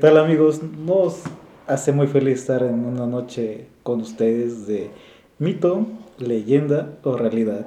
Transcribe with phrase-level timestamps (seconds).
[0.00, 0.62] tal amigos?
[0.62, 1.20] Nos
[1.66, 4.90] hace muy feliz estar en una noche con ustedes de
[5.38, 5.86] mito,
[6.18, 7.66] leyenda o realidad.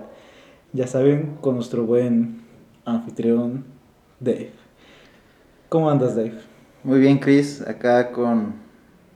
[0.71, 2.41] Ya saben, con nuestro buen
[2.85, 3.65] anfitrión
[4.19, 4.49] Dave.
[5.69, 6.33] ¿Cómo andas Dave?
[6.83, 8.55] Muy bien Chris, acá con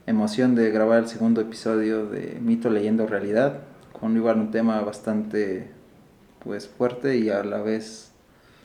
[0.06, 3.62] emoción de grabar el segundo episodio de Mito, leyenda o realidad,
[3.98, 5.72] con igual un tema bastante
[6.44, 8.12] pues fuerte y a la vez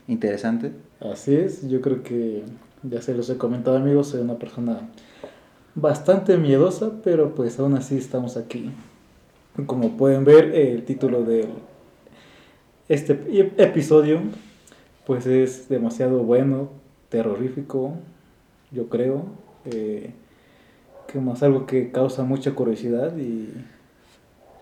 [0.07, 0.73] interesante.
[0.99, 2.43] Así es, yo creo que
[2.83, 4.89] ya se los he comentado amigos, soy una persona
[5.75, 8.71] bastante miedosa, pero pues aún así estamos aquí.
[9.65, 11.47] Como pueden ver, el título de
[12.89, 13.13] este
[13.57, 14.19] episodio
[15.05, 16.69] pues es demasiado bueno,
[17.09, 17.95] terrorífico,
[18.71, 19.25] yo creo.
[19.65, 20.13] Eh,
[21.07, 23.53] que más algo que causa mucha curiosidad y,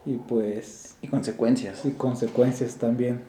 [0.06, 0.98] y pues...
[1.02, 1.86] Y consecuencias.
[1.86, 3.22] Y consecuencias también.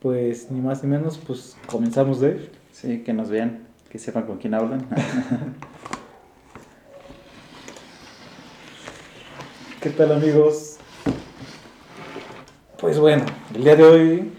[0.00, 2.50] Pues ni más ni menos, pues comenzamos de...
[2.72, 4.86] Sí, que nos vean, que sepan con quién hablan.
[9.82, 10.78] ¿Qué tal amigos?
[12.80, 14.32] Pues bueno, el día de hoy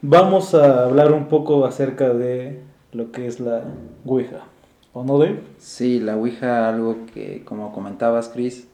[0.00, 3.62] vamos a hablar un poco acerca de lo que es la
[4.04, 4.46] Ouija.
[4.92, 5.44] ¿O no, Dave?
[5.58, 8.66] Sí, la Ouija, algo que, como comentabas, Chris,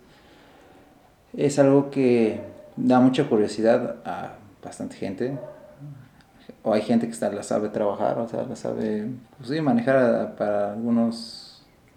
[1.37, 2.41] es algo que
[2.77, 5.37] da mucha curiosidad a bastante gente.
[6.69, 9.09] O hay gente que la sabe trabajar, o sea, la sabe
[9.39, 11.49] pues sí, manejar para algunos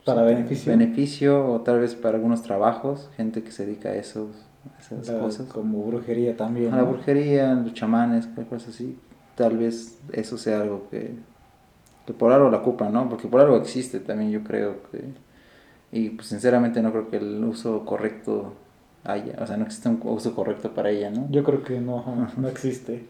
[0.06, 0.72] para beneficio.
[0.72, 4.30] Beneficio o tal vez para algunos trabajos, gente que se dedica a esos,
[4.80, 5.48] esas cosas.
[5.48, 6.74] Como brujería también.
[6.74, 8.98] A la brujería, los chamanes, cosas así.
[9.36, 11.16] Tal vez eso sea algo que,
[12.06, 13.10] que por algo la ocupan, ¿no?
[13.10, 15.04] Porque por algo existe también, yo creo que.
[15.92, 18.54] Y pues sinceramente no creo que el uso correcto
[19.04, 21.28] haya, o sea, no existe un uso correcto para ella, ¿no?
[21.30, 23.06] Yo creo que no, no existe.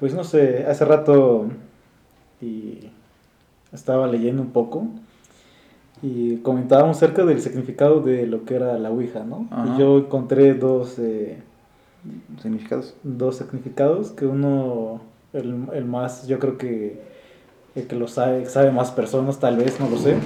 [0.00, 1.48] Pues no sé, hace rato
[2.40, 2.88] y
[3.70, 4.88] estaba leyendo un poco
[6.02, 9.46] y comentábamos acerca del significado de lo que era la Ouija, ¿no?
[9.66, 11.42] Y yo encontré dos eh,
[12.40, 12.94] significados.
[13.02, 15.02] Dos significados, que uno,
[15.34, 17.02] el, el, más, yo creo que
[17.74, 20.16] el que lo sabe, sabe más personas, tal vez, no lo sé,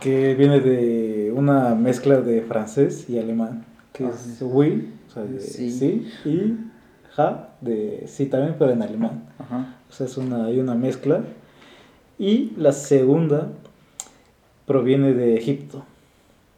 [0.00, 5.40] que viene de una mezcla de francés y alemán, que es oui, o sea, de
[5.40, 6.10] sí.
[6.24, 6.56] y
[7.16, 9.22] ja, de sí también, pero en alemán.
[9.88, 11.22] O sea, es una, hay una mezcla.
[12.18, 13.48] Y la segunda
[14.66, 15.84] proviene de Egipto.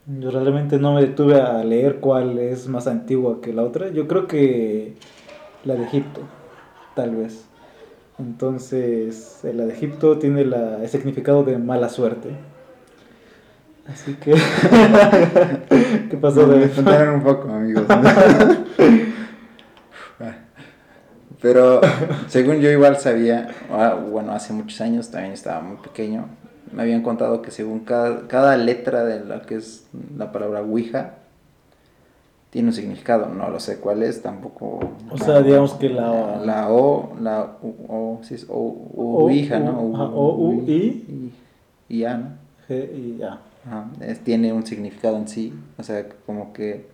[0.07, 3.91] Yo realmente no me detuve a leer cuál es más antigua que la otra.
[3.91, 4.95] Yo creo que
[5.65, 6.23] la de Egipto,
[6.97, 7.45] tal vez.
[8.19, 12.31] Entonces, la de Egipto tiene la, el significado de mala suerte.
[13.87, 14.33] Así que...
[16.11, 16.47] ¿Qué pasó?
[16.47, 17.85] Me un poco, amigos.
[21.41, 21.81] Pero
[22.29, 26.27] según yo igual sabía, ah, bueno, hace muchos años también estaba muy pequeño,
[26.73, 31.15] me habían contado que según cada, cada letra de la que es la palabra Ouija,
[32.51, 34.81] tiene un significado, no lo sé cuál es, tampoco.
[35.11, 36.41] O sea, digamos que la...
[36.45, 39.79] La O, la O, sí es O, o, Ouija, ¿no?
[39.79, 41.33] O, U, I.
[41.91, 42.29] Y A, ¿no?
[42.69, 43.41] G, I, A.
[43.67, 43.91] Ajá,
[44.25, 46.87] tiene un significado en sí, o sea, como que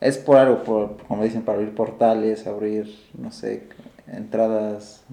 [0.00, 3.64] es por algo, por, como dicen, para abrir portales, abrir, no sé,
[4.06, 5.04] entradas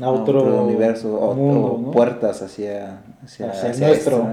[0.00, 3.46] a otro, universo o, puertas hacia, hacia,
[3.86, 4.26] nuestro.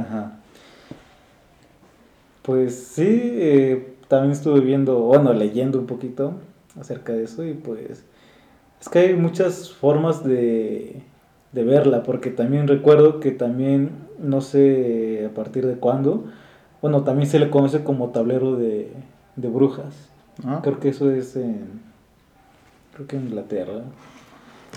[2.42, 6.34] Pues sí, eh, también estuve viendo, bueno, leyendo un poquito
[6.80, 8.04] acerca de eso y pues
[8.82, 11.02] es que hay muchas formas de,
[11.54, 16.26] de verla, porque también recuerdo que también, no sé a partir de cuándo,
[16.82, 18.92] bueno, también se le conoce como tablero de,
[19.36, 20.10] de brujas.
[20.46, 20.60] Ah.
[20.64, 21.82] Creo que eso es en
[22.94, 23.82] creo que en Inglaterra,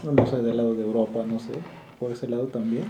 [0.02, 1.52] no sé, del lado de Europa, no sé,
[1.98, 2.84] por ese lado también.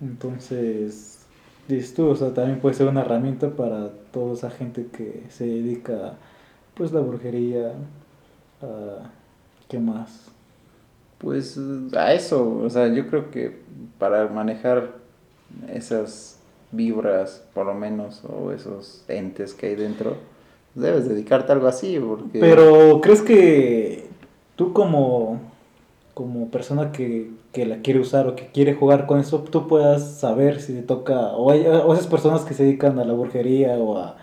[0.00, 1.26] Entonces,
[1.68, 5.46] dices tú, o sea, también puede ser una herramienta para toda esa gente que se
[5.46, 6.14] dedica,
[6.74, 7.72] pues, la brujería,
[8.62, 9.10] a,
[9.68, 10.28] ¿qué más?
[11.18, 11.58] Pues
[11.96, 13.62] a eso, o sea, yo creo que
[13.98, 14.96] para manejar
[15.72, 16.38] esas
[16.72, 20.16] vibras, por lo menos, o esos entes que hay dentro,
[20.76, 22.38] debes dedicarte a algo así, porque...
[22.38, 24.06] Pero, ¿crees que
[24.56, 25.40] tú como,
[26.14, 30.60] como persona que, la quiere usar o que quiere jugar con eso, tú puedas saber
[30.60, 34.14] si te toca, o, hay, o esas personas que se dedican a la brujería o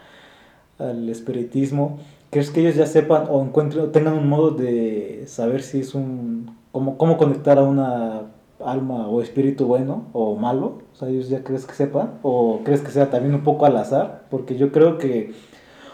[0.77, 1.97] al espiritismo,
[2.29, 6.55] ¿crees que ellos ya sepan o encuentren, tengan un modo de saber si es un,
[6.71, 8.21] cómo, cómo conectar a una
[8.63, 10.79] alma o espíritu bueno o malo?
[10.93, 13.77] O sea, ellos ya crees que sepan, o crees que sea también un poco al
[13.77, 15.31] azar, porque yo creo que,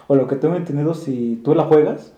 [0.09, 2.13] o lo que tengo entendido, si tú la juegas,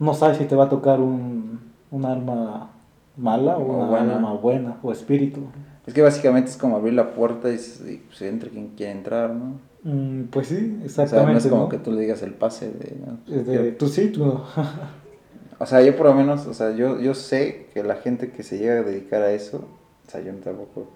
[0.00, 1.60] no sabes si te va a tocar un,
[2.04, 2.70] alma
[3.16, 5.42] mala o una alma buena o espíritu.
[5.86, 9.30] Es que básicamente es como abrir la puerta y, se pues, entre quien quiere entrar,
[9.30, 9.60] ¿no?
[9.84, 11.10] Mm, pues sí, O exactamente.
[11.10, 11.68] sea, no es como ¿no?
[11.68, 12.96] que tú le digas el pase de...
[13.06, 13.18] ¿no?
[13.32, 14.44] Es de, tú sí, tú no.
[15.60, 18.42] O sea, yo por lo menos, o sea, yo, yo sé que la gente que
[18.42, 19.68] se llega a dedicar a eso,
[20.08, 20.88] o sea, yo tampoco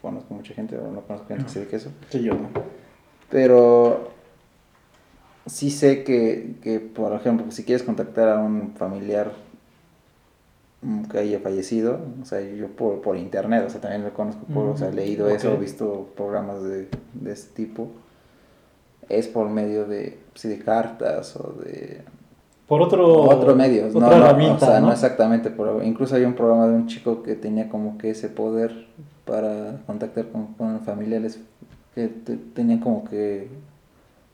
[0.00, 2.48] conozco mucha gente, o no conozco gente que se dedique a eso, sí, yo no.
[3.28, 4.13] pero
[5.46, 9.32] sí sé que, que, por ejemplo, si quieres contactar a un familiar
[10.82, 14.44] mm, que haya fallecido, o sea, yo por, por internet, o sea, también lo conozco,
[14.52, 17.88] por, o sea, he leído eso, he visto programas de, de este tipo,
[19.08, 22.00] es por medio de, sí, de cartas o de
[22.66, 24.92] Por otro, otro medio, no, o sea, no, ¿no?
[24.92, 28.86] exactamente, pero incluso había un programa de un chico que tenía como que ese poder
[29.26, 31.38] para contactar con, con familiares
[31.94, 33.48] que te- tenían como que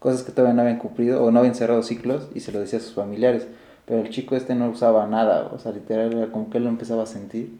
[0.00, 2.80] cosas que todavía no habían cumplido o no habían cerrado ciclos y se lo decía
[2.80, 3.46] a sus familiares,
[3.86, 6.70] pero el chico este no usaba nada, o sea, literal era como que él lo
[6.70, 7.58] empezaba a sentir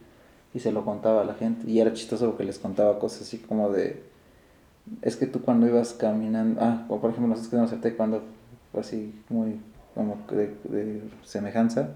[0.53, 1.71] y se lo contaba a la gente.
[1.71, 4.03] Y era chistoso porque les contaba cosas así como de
[5.03, 8.23] es que tú cuando ibas caminando, ah, o por ejemplo nosotros que nos acepté cuando
[8.79, 9.61] así muy
[9.95, 11.91] como de, de semejanza,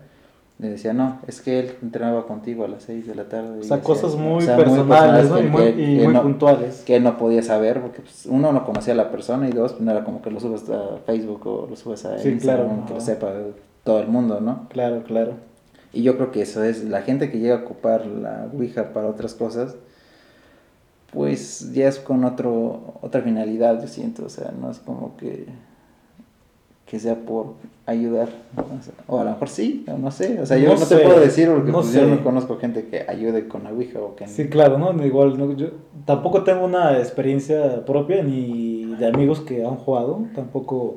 [0.59, 3.59] le decía, no, es que él entrenaba contigo a las 6 de la tarde.
[3.59, 5.37] O sea, decía, cosas o muy sea, personales, ¿no?
[5.37, 6.83] que- Y muy, y que muy no- puntuales.
[6.87, 9.73] que él no podía saber, porque pues, uno no conocía a la persona y dos,
[9.73, 12.67] pues, no era como que lo subes a Facebook o lo subes a Sí, Instagram,
[12.69, 13.33] claro, que lo sepa
[13.83, 14.69] todo el mundo, ¿no?
[14.69, 15.33] Claro, claro.
[15.93, 19.09] Y yo creo que eso es, la gente que llega a ocupar la Ouija para
[19.09, 19.77] otras cosas,
[21.13, 25.47] pues ya es con otro, otra finalidad, yo siento, o sea, no es como que,
[26.87, 27.55] que sea por
[27.87, 28.29] ayudar,
[29.09, 31.21] o, a lo mejor sí, no sé, o sea, yo No no, sé, te puedo
[31.21, 34.27] decir porque no pues, yo no conozco gente que ayude con la Ouija o que...
[34.27, 35.05] Sí, claro, ¿no?
[35.05, 35.69] Igual, no, yo
[36.07, 40.97] tampoco tengo una experiencia propia ni de amigos que han jugado, tampoco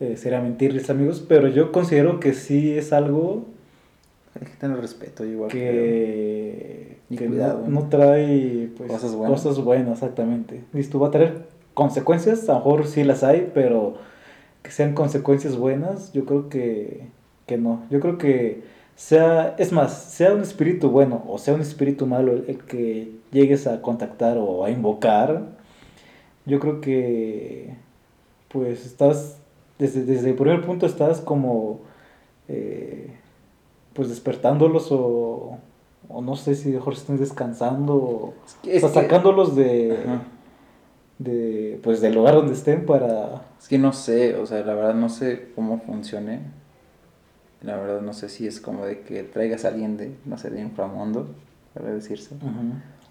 [0.00, 3.44] eh, sería mentirles amigos, pero yo considero que sí es algo
[4.40, 5.50] Hay que tener respeto igual.
[5.50, 9.42] que, Y que cuidado, no trae pues, Cosas buenas.
[9.42, 10.62] cosas buenas, exactamente.
[10.72, 13.94] Listo, va a traer consecuencias, a lo mejor sí las hay, pero
[14.62, 17.06] que sean consecuencias buenas, yo creo que,
[17.46, 17.82] que no.
[17.90, 18.62] Yo creo que
[18.96, 23.66] sea, es más, sea un espíritu bueno o sea un espíritu malo el, que llegues
[23.66, 25.44] a contactar o a invocar,
[26.46, 27.74] yo creo que
[28.48, 29.38] pues estás,
[29.78, 31.80] desde, desde el primer punto estás como
[32.48, 33.10] eh,
[33.94, 35.56] pues despertándolos o,
[36.08, 39.56] o no sé si mejor están descansando o, Es que- es o sea, que- sacándolos
[39.56, 40.22] de, Ajá.
[41.20, 44.94] De pues del lugar donde estén para Es que no sé, o sea, la verdad
[44.94, 46.40] no sé cómo funcione.
[47.62, 50.48] La verdad no sé si es como de que traigas a alguien de, no sé,
[50.48, 51.28] de inframundo,
[51.74, 52.34] para decirse.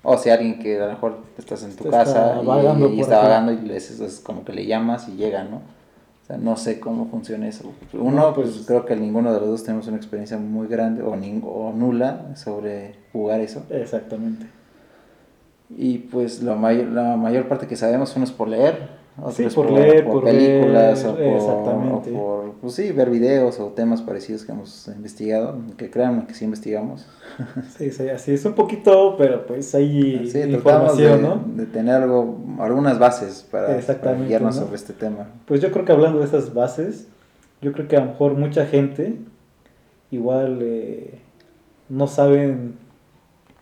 [0.02, 2.42] O sea, alguien que a lo mejor estás en tu Está- está casa
[2.90, 5.58] y- está vagando y les, es como que le llamas y llega, ¿no?
[5.58, 7.72] O sea, no sé cómo funciona eso.
[7.94, 11.04] Uno, No, pues pues- creo que ninguno de los dos tenemos una experiencia muy grande
[11.04, 13.64] o, ning- o nula sobre jugar eso.
[13.70, 14.48] exactamente.
[15.76, 19.00] Y pues la mayor, la mayor parte que sabemos uno es por leer,
[19.32, 22.12] Sí, por leer, por películas ver, o por, exactamente.
[22.12, 26.34] o por, pues sí, ver videos o temas parecidos que hemos investigado, que créanme que
[26.34, 27.08] sí investigamos.
[27.78, 31.44] Sí, sí, así es un poquito, pero pues hay Sí, de, información, ¿no?
[31.56, 34.64] de tener algo, algunas bases para, para guiarnos ¿no?
[34.64, 35.28] sobre este tema.
[35.46, 37.08] Pues yo creo que hablando de esas bases,
[37.62, 39.18] yo creo que a lo mejor mucha gente
[40.12, 41.20] igual eh,
[41.88, 42.76] no saben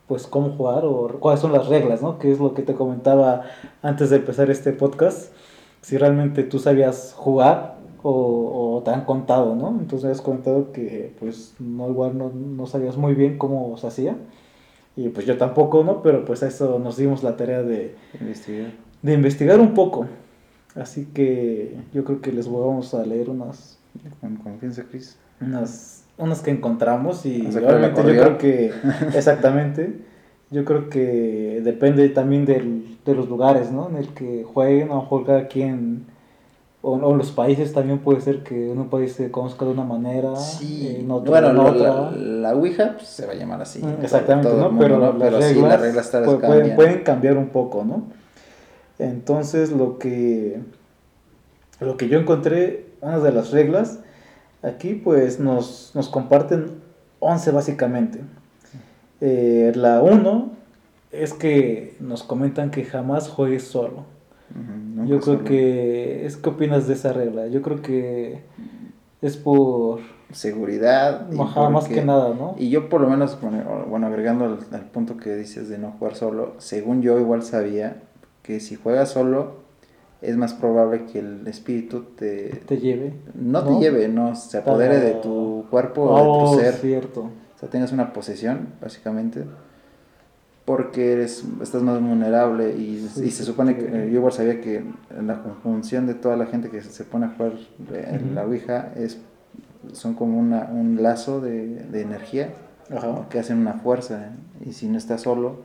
[0.08, 2.18] pues cómo jugar o cuáles son las reglas, ¿no?
[2.20, 3.44] Que es lo que te comentaba
[3.82, 5.32] antes de empezar este podcast.
[5.82, 9.70] Si realmente tú sabías jugar o, o te han contado, ¿no?
[9.70, 14.16] Entonces has comentado que pues no igual no, no sabías muy bien cómo se hacía.
[14.96, 16.02] Y pues yo tampoco, ¿no?
[16.02, 18.72] Pero pues a eso nos dimos la tarea de, Investigar.
[19.02, 20.08] de investigar un poco.
[20.74, 23.78] Así que yo creo que les vamos a leer unas,
[24.22, 25.18] Con confianza, Chris.
[25.42, 28.74] unas, unas que encontramos y ¿Vas a sacar la obviamente yo creo que,
[29.16, 30.00] exactamente,
[30.50, 33.90] yo creo que depende también del, de los lugares, ¿no?
[33.90, 36.06] En el que jueguen, a lo mejor cada quien,
[36.82, 39.84] o, o los países también puede ser que en un país se conozca de una
[39.84, 42.12] manera, Sí, en otro bueno, en la, otra.
[42.12, 43.82] la, la Ouija pues, se va a llamar así.
[43.82, 44.70] Todo- Exactamente, todo ¿no?
[44.70, 45.06] mundo, Pero, ¿no?
[45.14, 46.76] las Pero sí, reglas, las reglas pueden, cambian.
[46.76, 48.04] pueden cambiar un poco, ¿no?
[49.00, 50.60] Entonces, lo que,
[51.80, 54.00] lo que yo encontré, una de las reglas,
[54.62, 56.72] aquí pues nos, nos comparten
[57.20, 58.22] 11 básicamente.
[59.22, 60.52] Eh, la 1
[61.12, 64.06] es que nos comentan que jamás juegues solo.
[65.06, 65.44] Yo creo solo.
[65.44, 67.48] que, es ¿qué opinas de esa regla?
[67.48, 68.42] Yo creo que
[69.22, 70.00] es por,
[70.32, 71.28] Seguridad.
[71.32, 72.56] y ajá, más que nada, ¿no?
[72.58, 75.92] Y yo por lo menos, bueno, bueno, agregando al, al punto que dices de no
[75.92, 78.04] jugar solo, según yo igual sabía
[78.42, 79.67] que si juegas solo
[80.22, 82.50] es más probable que el espíritu te...
[82.66, 83.14] Te lleve.
[83.36, 86.74] no te lleve, no, se apodere de tu cuerpo o de Oh, tu ser.
[86.76, 87.22] cierto.
[87.56, 89.44] O sea, tengas una posesión, básicamente.
[90.66, 93.80] porque eres, estás más vulnerable y, Sí, y se sí, supone sí.
[93.80, 94.84] que eh, yo igual sabía que
[95.26, 97.54] la conjunción de toda la gente que se pone a jugar
[97.94, 99.18] en la Ouija es,
[99.94, 102.50] son como una, un lazo de, de energía
[102.94, 103.28] Ajá.
[103.30, 104.32] que hacen una fuerza
[104.66, 105.62] y si no estás solo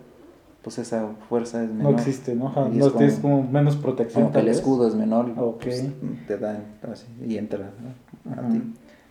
[0.62, 1.92] pues esa fuerza es No menor.
[1.94, 2.52] existe, ¿no?
[2.72, 4.24] Y es no como- tienes como menos protección.
[4.24, 5.62] Como que el escudo es menor, Ok.
[5.64, 5.84] pues,
[6.28, 7.70] te dan así, y entra
[8.24, 8.32] ¿no?
[8.42, 8.62] a ti.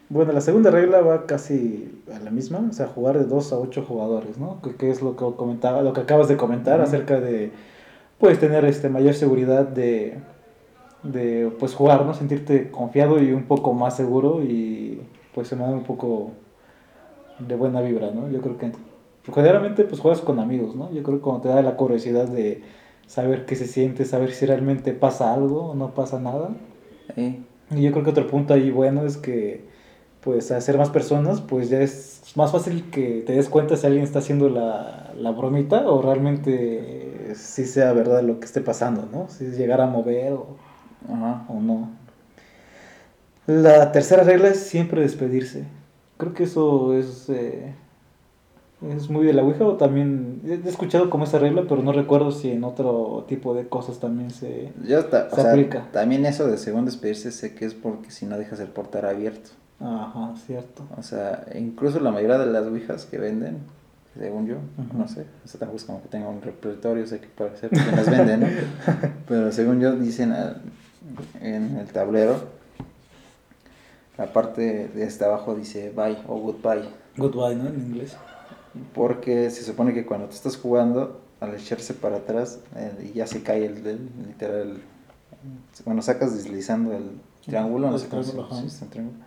[0.10, 3.58] Bueno, la segunda regla va casi a la misma, o sea, jugar de 2 a
[3.58, 4.62] 8 jugadores, ¿no?
[4.62, 7.52] Que, que es lo que comentaba, lo que acabas de comentar acerca de
[8.18, 10.18] pues tener este mayor seguridad de
[11.04, 12.14] de pues jugar, ¿no?
[12.14, 15.02] Sentirte confiado y un poco más seguro y
[15.34, 16.32] pues se me da un poco
[17.40, 18.30] de buena vibra, ¿no?
[18.30, 18.72] Yo creo que
[19.34, 20.92] generalmente pues juegas con amigos, ¿no?
[20.92, 22.64] Yo creo que cuando te da la curiosidad de
[23.08, 26.50] saber qué se siente, saber si realmente pasa algo o no pasa nada,
[27.18, 29.66] y yo creo que otro punto ahí bueno es que,
[30.22, 33.86] pues, al ser más personas, pues ya es más fácil que te des cuenta si
[33.86, 39.08] alguien está haciendo la, la bromita o realmente si sea verdad lo que esté pasando,
[39.12, 39.28] ¿no?
[39.30, 40.48] Si llegar a mover o,
[41.12, 41.46] Ajá.
[41.50, 41.90] o no.
[43.48, 45.66] La tercera regla es siempre despedirse.
[46.18, 47.74] Creo que eso es, eh,
[48.90, 52.32] es muy de la Ouija o también he escuchado como esa regla, pero no recuerdo
[52.32, 54.72] si en otro tipo de cosas también se...
[54.88, 55.88] Yo ta- o Se sea, aplica.
[55.92, 59.52] también eso de según despedirse sé que es porque si no dejas el portal abierto.
[59.80, 60.84] Ajá, cierto.
[60.98, 63.60] O sea, incluso la mayoría de las ouijas que venden,
[64.18, 64.56] según yo,
[64.98, 67.70] no sé, o sea, tampoco es como que tenga un repertorio, sé que puede ser
[67.70, 68.48] que las venden, ¿no?
[69.28, 70.34] Pero según yo dicen
[71.42, 72.36] en el tablero,
[74.18, 77.68] la parte de hasta abajo dice bye o goodbye, Goodbye, ¿no?
[77.70, 78.16] En inglés.
[78.94, 83.26] Porque se supone que cuando te estás jugando, al echarse para atrás eh, y ya
[83.28, 84.78] se cae el, el- literal,
[85.86, 87.04] bueno, sacas deslizando el
[87.46, 88.32] triángulo, no sé cómo se
[88.86, 89.18] triángulo.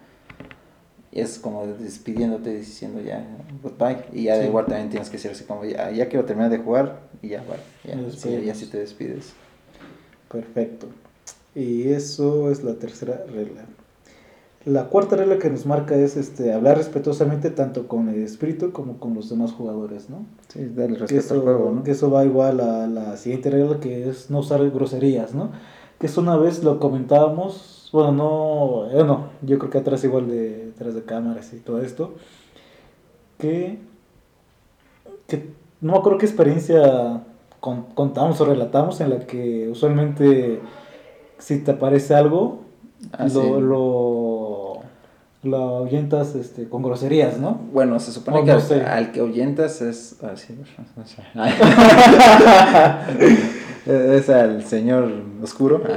[1.11, 3.25] Y es como despidiéndote, diciendo ya
[3.63, 4.05] goodbye.
[4.13, 4.41] Y ya Sí.
[4.43, 7.29] de igual también tienes que decir así como ya, ya quiero terminar de jugar y
[7.29, 7.63] ya, vale.
[7.85, 9.33] Ya, Y así te despides.
[10.31, 10.89] Perfecto.
[11.55, 13.63] Y eso es la tercera regla.
[14.65, 18.99] La cuarta regla que nos marca es este hablar respetuosamente tanto con el espíritu como
[18.99, 20.25] con los demás jugadores, ¿no?
[20.49, 21.83] Sí, darle respeto eso, al juego, ¿no?
[21.85, 25.51] que eso va igual a la siguiente regla que es no usar groserías, ¿no?
[25.99, 30.29] Que eso una vez lo comentábamos, bueno, no, eh, no, yo creo que atrás igual
[30.29, 32.15] de, atrás de cámaras y todo esto,
[33.39, 33.79] que,
[35.27, 37.23] que no me acuerdo qué experiencia
[37.61, 40.61] con- contamos o relatamos en la que usualmente
[41.39, 42.63] si te aparece algo,
[43.13, 43.61] Ah, lo, sí.
[43.61, 43.79] lo,
[45.45, 47.61] lo ahuyentas este, con groserías, ¿no?
[47.73, 50.17] Bueno, se supone que no al, que ahuyentas es.
[50.23, 50.59] ah, sí,
[50.97, 51.23] no sé.
[53.87, 55.83] es al señor oscuro.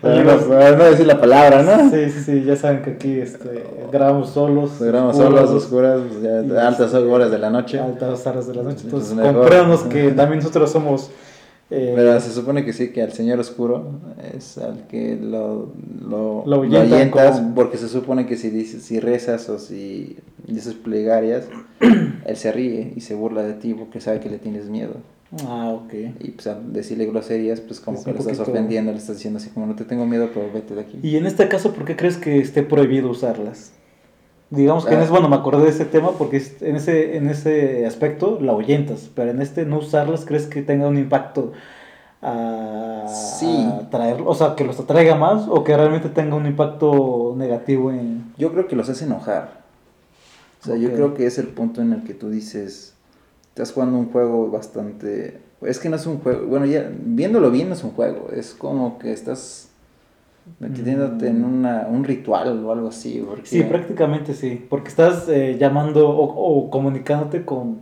[0.00, 1.90] Para no, para no decir la palabra, ¿no?
[1.90, 4.80] Sí, sí, sí, ya saben que aquí este, grabamos solos.
[4.80, 7.80] Grabamos oscuros, solos, oscuras, pues, ya, altas este, horas de la noche.
[7.80, 8.82] Altas horas de la noche.
[8.84, 11.10] Entonces, comprémonos que también nosotros somos.
[11.70, 13.90] Eh, Pero se supone que sí, que al señor oscuro
[14.36, 19.00] es al que lo, lo, Lo lo con- porque se supone que si dices, si
[19.00, 21.44] rezas o si dices plegarias,
[22.26, 24.94] él se ríe y se burla de ti porque sabe que le tienes miedo.
[25.46, 25.92] Ah, ok.
[26.20, 28.96] Y pues al decirle groserías, pues como Es que un le estás poquito- ofendiendo, le
[28.98, 30.98] estás diciendo así como no te tengo miedo, pero vete de aquí.
[31.02, 33.72] Y en este caso, ¿por qué crees que esté prohibido usarlas?
[34.50, 35.02] Digamos que en Ah.
[35.02, 38.52] ese, bueno, me acordé de ese tema porque es- en ese, en ese aspecto la
[38.52, 41.52] ahuyentas, pero en este no usarlas, ¿crees que tenga un impacto
[42.22, 43.04] a,
[43.38, 43.68] Sí.
[43.70, 47.90] a traer, o sea, que los atraiga más o que realmente tenga un impacto negativo
[47.92, 48.32] en...
[48.38, 49.58] Yo creo que los hace enojar.
[50.62, 52.94] O sea, yo creo que es el punto en el que tú dices,
[53.50, 55.40] estás jugando un juego bastante...
[55.60, 58.54] Es que no es un juego, bueno, ya viéndolo bien no es un juego, es
[58.54, 59.67] como que estás
[60.58, 63.24] metiéndote en una, un ritual o algo así.
[63.26, 67.80] Porque, Sí, prácticamente sí, porque estás eh, llamando o, o comunicándote con,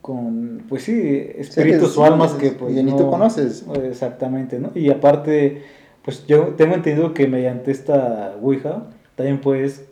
[0.00, 3.64] con, pues sí, espíritus o almas que pues y ni no- tú conoces.
[3.84, 4.70] Exactamente, ¿no?
[4.74, 5.62] Y aparte,
[6.04, 8.84] pues yo tengo entendido que mediante esta Ouija
[9.16, 9.86] también puedes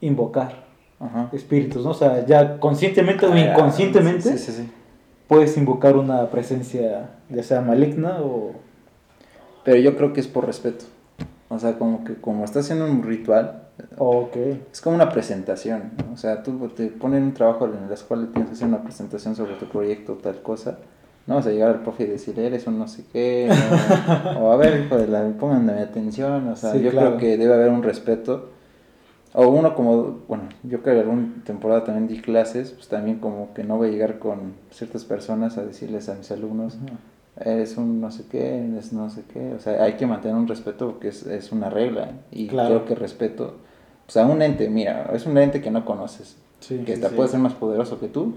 [0.00, 0.64] invocar
[1.00, 1.28] Ajá.
[1.32, 1.90] espíritus, ¿no?
[1.90, 4.70] O sea, ya conscientemente o Ah, inconscientemente Sí, sí, sí.
[5.28, 8.52] puedes invocar una presencia, ya sea maligna o...
[9.64, 10.84] Pero yo creo que es por respeto.
[11.48, 13.58] O sea, como que como estás haciendo un ritual,
[13.96, 14.36] Ok,
[14.70, 16.12] Es como una presentación, ¿no?
[16.12, 19.34] o sea, tú te ponen un trabajo en escuela y tienes que hacer una presentación
[19.34, 20.78] sobre tu proyecto o tal cosa.
[21.26, 23.48] No vas a llegar al profe y decirle, eres un no sé qué,
[24.36, 27.16] o, o, a ver, hijo de la, pónganme atención, o sea, Sí, yo claro.
[27.16, 28.50] creo que debe haber un respeto.
[29.34, 33.64] O uno como, bueno, yo que alguna temporada también di clases, pues también como que
[33.64, 36.76] no voy a llegar con ciertas personas a decirles a mis alumnos,
[37.40, 40.46] eres un no sé qué, eres no sé qué, o sea, hay que mantener un
[40.48, 42.68] respeto porque es, es una regla y Claro.
[42.68, 43.54] creo que respeto,
[44.06, 47.08] o sea, un ente, mira, es un ente que no conoces, sí, que sí, sí.
[47.14, 48.34] puede ser más poderoso que tú,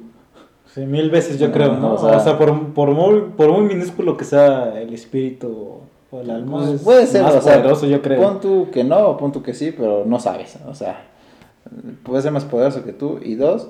[0.73, 1.93] Sí, mil veces yo creo, ¿no?
[1.93, 5.79] O sea, por, por, muy, por muy minúsculo que sea el espíritu
[6.11, 8.21] o el alma, pues, puede ser más poderoso, yo creo.
[8.21, 10.57] Pon tú que no, pon tú que sí, pero no sabes.
[10.67, 11.05] O sea,
[12.03, 13.19] puede ser más poderoso que tú.
[13.23, 13.69] Y dos,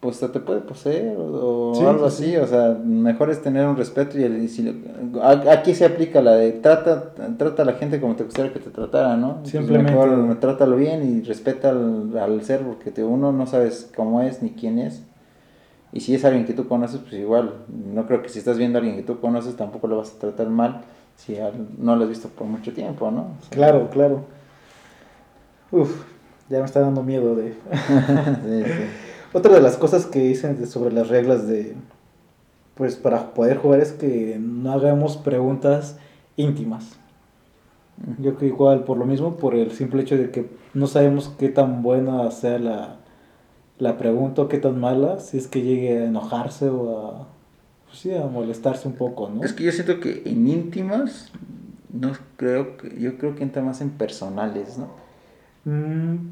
[0.00, 4.22] pues te puede poseer o, algo así, o sea, mejor es tener un respeto y,
[4.22, 4.48] el,
[5.50, 8.70] aquí se aplica la de trata, trata a la gente como te gustaría que te
[8.70, 9.40] tratara, ¿no?
[9.44, 9.92] Simplemente.
[9.92, 14.42] mejor trátalo bien y respeta al, al ser porque te, uno no sabes cómo es
[14.42, 15.02] ni quién es.
[15.92, 18.78] Y si es alguien que tú conoces, pues igual, no creo que si estás viendo
[18.78, 20.82] a alguien que tú conoces tampoco lo vas a tratar mal
[21.16, 21.36] si
[21.76, 23.32] no lo has visto por mucho tiempo, ¿no?
[23.50, 24.24] claro, claro.
[25.70, 26.04] Uf,
[26.48, 27.52] ya me está dando miedo de...
[27.52, 29.09] sí, sí.
[29.32, 31.74] Otra de las cosas que dicen sobre las reglas de,
[32.74, 35.98] pues para poder jugar es que no hagamos preguntas
[36.36, 36.96] íntimas.
[38.18, 41.48] Yo creo igual por lo mismo, por el simple hecho de que no sabemos qué
[41.48, 42.96] tan buena sea la,
[43.78, 47.28] la pregunta o qué tan mala, si es que llegue a enojarse o a,
[47.86, 49.44] pues sí, a molestarse un poco, ¿no?
[49.44, 51.30] Es que yo siento que en íntimas,
[51.92, 54.88] no creo que, yo creo que entra más en personales, ¿no?
[55.64, 56.30] Mm.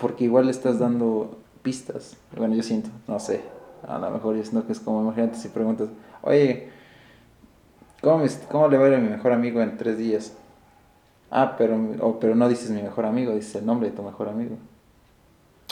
[0.00, 2.16] Porque igual estás dando pistas.
[2.36, 3.42] Bueno, yo siento, no sé.
[3.86, 5.88] A lo mejor yo siento que es como, imagínate si preguntas,
[6.22, 6.68] oye,
[8.00, 10.36] ¿cómo, cómo le va a ir a mi mejor amigo en tres días?
[11.30, 11.78] Ah, pero,
[12.20, 14.56] pero no dices mi mejor amigo, dices el nombre de tu mejor amigo.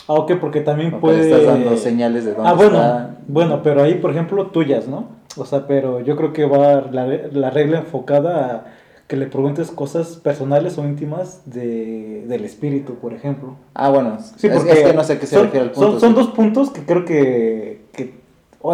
[0.07, 1.31] Ah, ok, porque también puede...
[1.31, 5.07] Estás dando señales de dónde Ah, bueno, bueno, pero ahí, por ejemplo, tuyas, ¿no?
[5.37, 8.64] O sea, pero yo creo que va la, la regla enfocada a
[9.09, 13.57] que le preguntes cosas personales o íntimas de, del espíritu, por ejemplo.
[13.75, 15.99] Ah, bueno, sí, porque es, que no sé qué se son, refiere al punto.
[15.99, 18.12] Son, dos puntos que creo que, que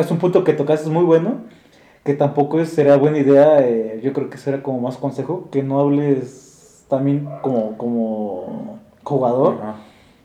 [0.01, 1.37] es un punto que tocaste muy bueno,
[2.03, 5.79] que tampoco será buena idea, eh, yo creo que será como más consejo, que no
[5.79, 9.59] hables también como, como jugador,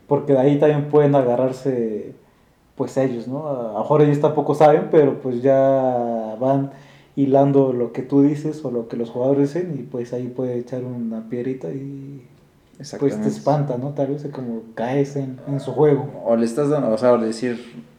[0.08, 2.14] porque de ahí también pueden agarrarse
[2.74, 3.46] pues ellos, ¿no?
[3.46, 6.72] A lo mejor ellos tampoco saben, pero pues ya van
[7.22, 10.58] hilando lo que tú dices o lo que los jugadores dicen y pues ahí puede
[10.58, 12.22] echar una piedrita y
[12.98, 13.90] pues te espanta, ¿no?
[13.90, 16.08] Tal vez como caes en, su juego.
[16.24, 17.58] O le estás dando, o sea, o decir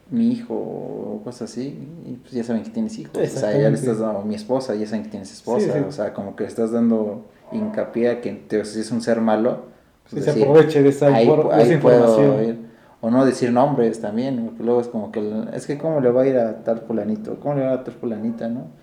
[0.10, 3.16] mi hijo o cosas así, y pues ya saben que tienes hijos.
[3.16, 5.86] O sea, ya le estás dando mi esposa, ya saben que tienes esposa.
[5.88, 9.22] O sea, como que le estás dando hincapié a que te, si es un ser
[9.22, 9.66] malo,
[10.10, 12.72] pues se aproveche de esa, información.
[13.02, 16.24] o no decir nombres también, porque luego es como que, es que cómo le va
[16.24, 18.81] a ir a tal fulanito, cómo le va a tal fulanita, ¿no?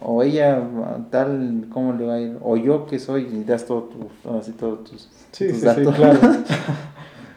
[0.00, 0.62] O ella
[1.10, 2.36] tal, ¿cómo le va a ir?
[2.42, 5.94] O yo que soy y das todo tu, así todos tus, sí, sí, datos.
[5.94, 6.18] Sí, claro.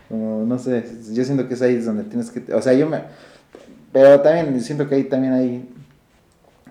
[0.46, 3.04] no sé, yo siento que es ahí donde tienes que, o sea, yo me,
[3.92, 5.70] pero también siento que ahí también hay,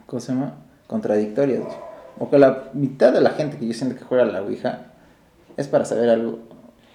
[0.07, 0.55] ¿cómo se llama?
[0.87, 1.65] Contradictorias.
[2.19, 4.87] O que la mitad de la gente que yo siento que juega a la Ouija
[5.57, 6.41] es para saber algo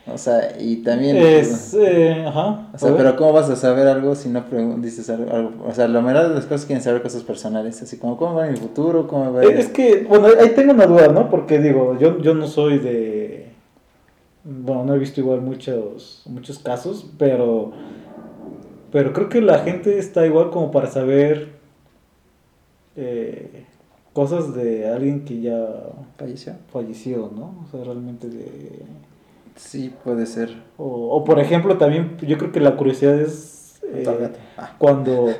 [0.05, 1.15] o sea, y también...
[1.15, 2.67] Es, eh, ajá.
[2.73, 4.43] O sea, pero ¿cómo vas a saber algo si no
[4.77, 8.17] dices algo, O sea, la mayoría de las cosas quieren saber cosas personales, así como
[8.17, 9.43] cómo va mi futuro, cómo va...
[9.43, 11.29] Es que, bueno, ahí tengo una duda, ¿no?
[11.29, 13.53] Porque digo, yo, yo no soy de...
[14.43, 17.71] Bueno, no he visto igual muchos, muchos casos, pero...
[18.91, 21.53] Pero creo que la gente está igual como para saber
[22.97, 23.65] eh,
[24.11, 25.65] cosas de alguien que ya
[26.17, 26.53] falleció.
[26.71, 27.63] Falleció, ¿no?
[27.63, 28.83] O sea, realmente de
[29.55, 30.55] Sí, puede ser.
[30.77, 34.71] O, por ejemplo, también yo creo que la curiosidad es eh, ah.
[34.77, 35.33] cuando,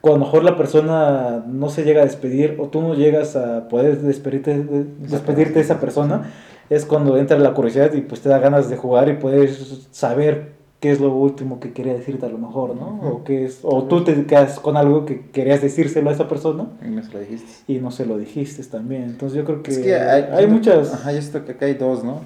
[0.00, 4.00] cuando mejor la persona no se llega a despedir o tú no llegas a poder
[4.00, 4.64] despedirte,
[4.98, 6.32] despedirte de esa persona,
[6.68, 10.60] es cuando entra la curiosidad y pues te da ganas de jugar y puedes saber
[10.80, 13.00] qué es lo último que quería decirte a lo mejor, ¿no?
[13.02, 16.68] O qué es, o tú te quedas con algo que querías decírselo a esa persona
[16.82, 17.52] y no se lo dijiste.
[17.68, 19.04] Y no se lo dijiste también.
[19.04, 20.94] Entonces yo creo que, hay, hay, muchas...
[20.94, 22.20] Ajá, yo que acá hay dos, ¿no?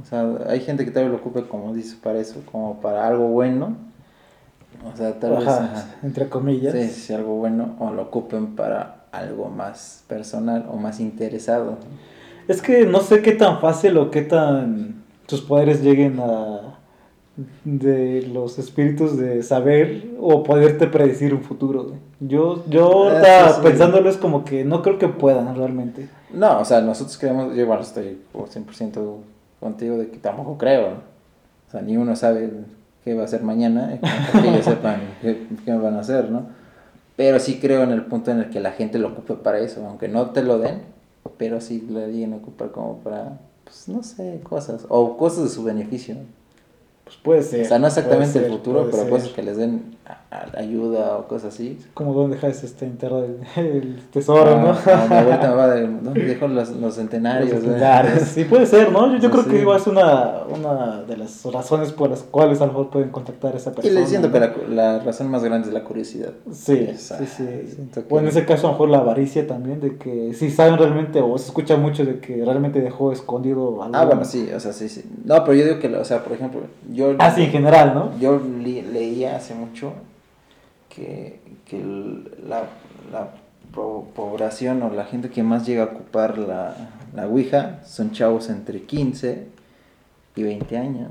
[0.00, 3.06] O sea, hay gente que tal vez lo ocupe como dice para eso, como para
[3.06, 3.76] algo bueno.
[4.92, 5.48] O sea, tal vez.
[6.02, 6.72] Entre comillas.
[6.72, 7.76] Sí, sí, algo bueno.
[7.78, 11.78] O lo ocupen para algo más personal o más interesado.
[12.48, 16.70] Es que no sé qué tan fácil o qué tan tus poderes lleguen a
[17.64, 21.92] de los espíritus de saber o poderte predecir un futuro.
[22.18, 26.08] Yo, yo ah, pensándolo es como que no creo que puedan realmente.
[26.32, 29.18] No, o sea, nosotros creemos, yo igual estoy por 100%
[29.60, 30.94] contigo de que tampoco creo.
[31.68, 32.50] O sea, ni uno sabe
[33.04, 33.98] qué va a hacer mañana,
[34.32, 36.46] que ellos sepan qué, qué, van a hacer, ¿no?
[37.16, 39.86] Pero sí creo en el punto en el que la gente lo ocupe para eso,
[39.86, 40.80] aunque no te lo den,
[41.36, 45.50] pero sí lo lleguen a ocupar como para, pues no sé, cosas, o cosas de
[45.50, 46.16] su beneficio.
[47.04, 47.66] Pues puede ser.
[47.66, 49.96] O sea, no exactamente el futuro, pero cosas que les den
[50.56, 51.78] ayuda o cosas así.
[51.94, 54.76] Como dónde dejas este enterrado el, tesoro, ¿no?
[54.86, 57.50] Ah, no, vuelta va de dónde dejo los, los centenarios.
[57.50, 58.22] Los centenarios.
[58.22, 59.12] Sí, puede ser, ¿no?
[59.12, 62.66] Yo, yo creo que igual es una, una de las razones por las cuales a
[62.66, 63.92] lo mejor pueden contactar a esa persona.
[63.92, 66.32] Y le diciendo que la, la, razón más grande es la curiosidad.
[66.52, 67.44] Sí, sí, sí.
[68.08, 71.20] O en ese caso a lo mejor la avaricia también, de que si saben realmente,
[71.20, 73.96] o se escucha mucho de que realmente dejó escondido algo.
[73.96, 75.04] Ah, bueno, sí, o sea, sí, sí.
[75.24, 76.60] No, pero yo digo que, o sea, por ejemplo,
[76.92, 77.14] yo...
[77.18, 78.18] Ah, sí, en general, ¿no?
[78.18, 79.92] Yo leía hace mucho
[80.94, 81.82] que, que
[82.46, 82.64] la,
[83.12, 83.32] la,
[83.72, 86.74] población o la gente que más llega a ocupar la,
[87.14, 89.46] la Ouija son chavos entre 15
[90.34, 91.10] y 20 años.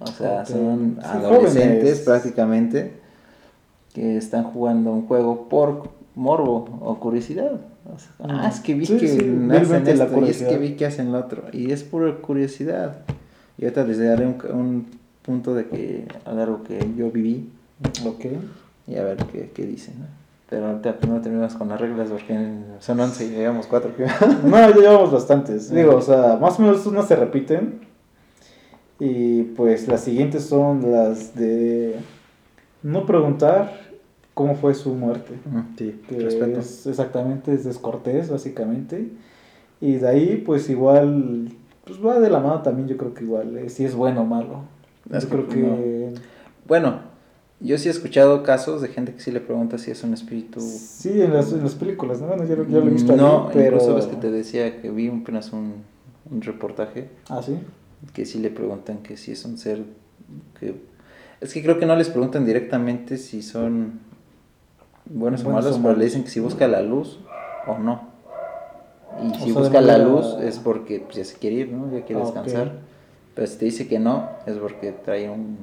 [0.00, 2.94] O sea, son adolescentes prácticamente
[3.94, 7.60] que están jugando un juego por morbo o curiosidad.
[8.24, 11.44] ah, es que vi que hacen esto y es que vi que hacen lo otro.
[11.52, 12.98] Y es por curiosidad.
[13.56, 14.86] Y ahorita les daré un, un
[15.22, 17.50] punto de que algo que yo viví.
[18.04, 18.26] Ok
[18.88, 20.00] y a ver qué, qué dicen.
[20.00, 20.06] ¿no?
[20.48, 22.34] Pero ahorita primero terminamos con las reglas porque
[22.80, 23.92] son 11 y llevamos 4.
[24.44, 25.70] no, ya llevamos bastantes.
[25.70, 27.80] Digo, o sea, más o menos unas se repiten.
[28.98, 31.96] Y pues las siguientes son las de
[32.82, 33.88] no preguntar
[34.32, 35.34] cómo fue su muerte.
[35.76, 36.60] Sí, que respeto.
[36.60, 39.10] Es, exactamente, es descortés, básicamente.
[39.80, 41.50] Y de ahí, pues igual,
[41.84, 44.24] pues va de la mano también, yo creo que igual, eh, si es bueno o
[44.24, 44.62] malo.
[45.08, 46.14] yo creo que...
[46.66, 47.00] Bueno,
[47.60, 50.60] yo sí he escuchado casos de gente que sí le pregunta si es un espíritu.
[50.60, 52.28] Sí, en las, en las películas, ¿no?
[52.28, 53.76] Bueno, yo, lo he visto No, pero...
[53.76, 55.74] incluso ves que te decía que vi apenas un,
[56.30, 57.08] un reportaje.
[57.28, 57.58] Ah, sí.
[58.12, 59.82] Que sí le preguntan que si es un ser
[60.60, 60.74] que...
[61.40, 64.00] Es que creo que no les preguntan directamente si son
[65.04, 67.18] buenos, o malos, pero le dicen que si busca la luz
[67.66, 68.08] o no.
[69.22, 71.92] Y si busca la luz es porque pues, ya se quiere ir, ¿no?
[71.92, 72.72] Ya quiere ah, descansar.
[73.34, 75.58] Pero si te dice que no, es porque trae un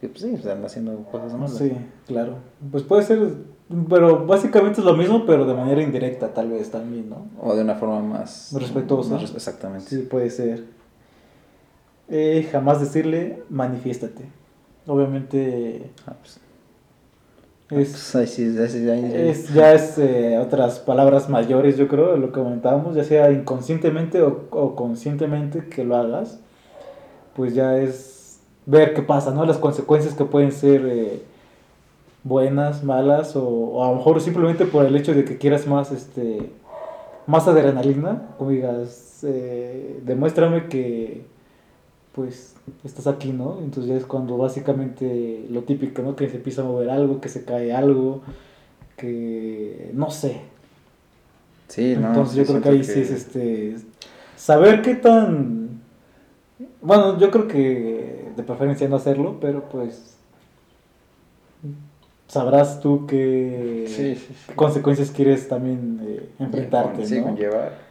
[0.00, 1.56] que pues sí, están haciendo cosas malas.
[1.56, 1.72] Sí,
[2.06, 2.34] claro.
[2.70, 3.34] Pues puede ser,
[3.88, 7.26] pero básicamente es lo mismo, pero de manera indirecta tal vez también, ¿no?
[7.40, 9.20] O de una forma más respetuosa.
[9.20, 9.86] exactamente.
[9.86, 10.64] Sí, puede ser.
[12.08, 14.24] Eh, jamás decirle manifiéstate.
[14.86, 15.90] Obviamente...
[16.06, 16.40] Ah, pues.
[17.68, 22.38] Es, ah, pues, es, ya es eh, otras palabras mayores, yo creo, de lo que
[22.38, 26.38] comentábamos, ya sea inconscientemente o, o conscientemente que lo hagas,
[27.34, 28.15] pues ya es
[28.66, 29.46] ver qué pasa, ¿no?
[29.46, 31.22] Las consecuencias que pueden ser eh,
[32.24, 36.50] buenas, malas, o, a lo mejor simplemente por el hecho de que quieras más, este,
[37.26, 41.22] más adrenalina, como digas, eh, demuéstrame que,
[42.12, 43.58] pues, estás aquí, ¿no?
[43.60, 46.16] Entonces ya es cuando básicamente lo típico, ¿no?
[46.16, 48.22] Que se empieza a mover algo, que se cae algo,
[48.96, 50.40] que, no sé.
[51.68, 53.76] Sí, no, Entonces yo creo que ahí sí es, este,
[54.36, 55.80] saber qué tan...
[56.80, 60.16] Bueno, yo creo que de preferencia no hacerlo, pero pues
[62.28, 64.18] sabrás tú qué
[64.54, 67.06] consecuencias quieres también eh, enfrentarte.
[67.06, 67.36] Sí, ¿no?
[67.36, 67.86] llevar.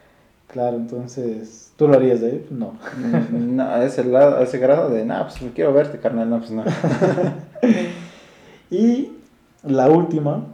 [0.48, 2.46] Claro, entonces, ¿tú lo harías de él?
[2.50, 2.74] No.
[2.96, 6.38] Mm, no, a ese, lado, a ese grado de, nada, pues quiero verte, carnal, no,
[6.38, 6.64] pues no.
[8.70, 9.12] y
[9.64, 10.44] la última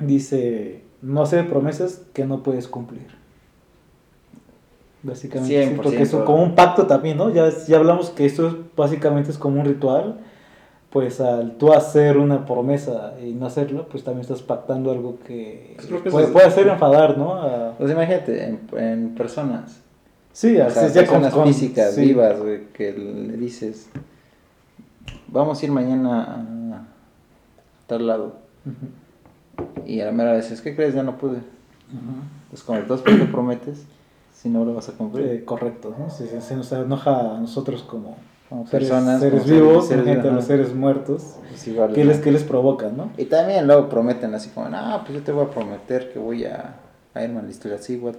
[0.00, 3.17] dice, no hacer promesas que no puedes cumplir.
[5.02, 7.30] Básicamente, porque es como un pacto también, ¿no?
[7.32, 10.18] Ya, ya hablamos que esto básicamente es como un ritual,
[10.90, 15.76] pues al tú hacer una promesa y no hacerlo, pues también estás pactando algo que,
[16.10, 17.74] puede, puede, hacer enfadar, ¿no?
[17.78, 19.80] Pues imagínate, en, en personas.
[20.32, 23.88] Sí, o sea, personas físicas, vivas, güey, que le dices,
[25.28, 26.86] vamos a ir mañana a
[27.86, 28.36] tal lado.
[29.86, 30.94] Y a la mera vez, ¿qué crees?
[30.94, 31.38] Ya no pude.
[32.50, 33.84] Pues con el dos te prometes
[34.40, 35.26] si no lo vas a cumplir.
[35.26, 36.10] Eh, correcto, ¿no?
[36.10, 38.16] Si, se nos enoja a nosotros como,
[38.70, 43.10] personas, seres, vivos, seres, gente, los seres muertos, pues ¿qué, les, ¿qué les provoca, no?
[43.18, 46.44] Y también luego prometen así como, ah, pues yo te voy a prometer que voy
[46.44, 46.76] a,
[47.14, 48.14] a irme a la historia así, voy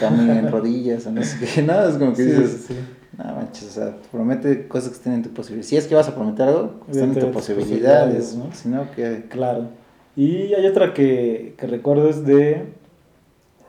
[0.00, 2.76] camino en rodillas, o no sé qué, nada, es como que dices, sí,
[3.16, 5.66] no manches, o sea, promete cosas que estén en tu posibilidad.
[5.66, 8.52] Si es que vas a prometer algo, están en tu posibilidades, ¿no?
[8.52, 9.24] Si no, que...
[9.28, 9.68] Claro.
[10.14, 12.64] Y hay otra que, que recuerdo es de...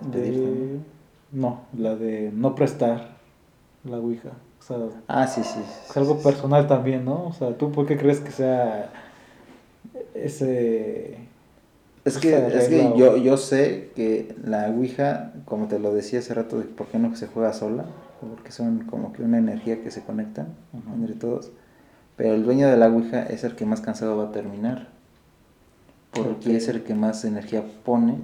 [0.01, 0.79] de
[1.31, 3.17] no, la de no prestar
[3.83, 4.29] la Ouija.
[4.59, 5.59] O sea, ah, sí, sí.
[5.89, 7.27] Es algo personal también, ¿no?
[7.27, 8.91] O sea, ¿tú por qué crees que sea
[10.13, 11.17] ese...
[12.05, 16.33] Es que, es que yo, yo sé que la Ouija, como te lo decía hace
[16.33, 17.85] rato, de por qué no se juega sola,
[18.19, 20.47] porque son como que una energía que se conectan
[20.95, 21.51] entre todos,
[22.15, 24.87] pero el dueño de la Ouija es el que más cansado va a terminar,
[26.11, 28.17] porque es el que más energía pone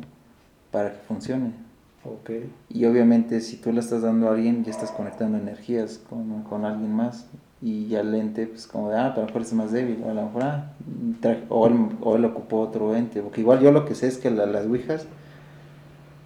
[0.71, 1.64] para que funcione.
[2.05, 2.51] Okay.
[2.69, 6.65] Y obviamente si tú le estás dando a alguien, ya estás conectando energías con, con
[6.65, 7.27] alguien más.
[7.61, 10.03] Y ya el ente, pues como de, ah, pero ¿cuál es más débil?
[10.05, 10.71] O a lo mejor, ah,
[11.49, 13.21] o, él, o él ocupó otro ente.
[13.21, 15.07] Porque igual yo lo que sé es que las Ouijas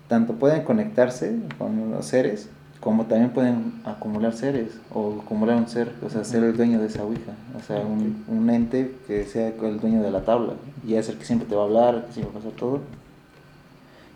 [0.10, 5.94] tanto pueden conectarse con los seres, como también pueden acumular seres, o acumular un ser,
[6.04, 7.34] o sea, ser el dueño de esa Ouija.
[7.58, 10.54] O sea, un, un ente que sea el dueño de la tabla.
[10.86, 12.82] Y es el que siempre te va a hablar, que siempre va a hacer todo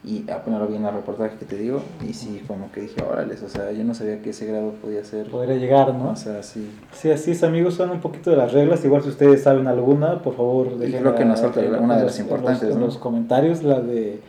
[0.05, 3.35] y a ponerlo bien al reportaje que te digo y sí como que dije órale
[3.35, 6.43] o sea yo no sabía que ese grado podía ser podría llegar no o sea
[6.43, 6.69] sí.
[6.91, 10.21] Sí así es amigos son un poquito de las reglas igual si ustedes saben alguna
[10.21, 13.79] por favor dejen creo que nos falta una de las importantes en los, comentarios la
[13.79, 14.19] de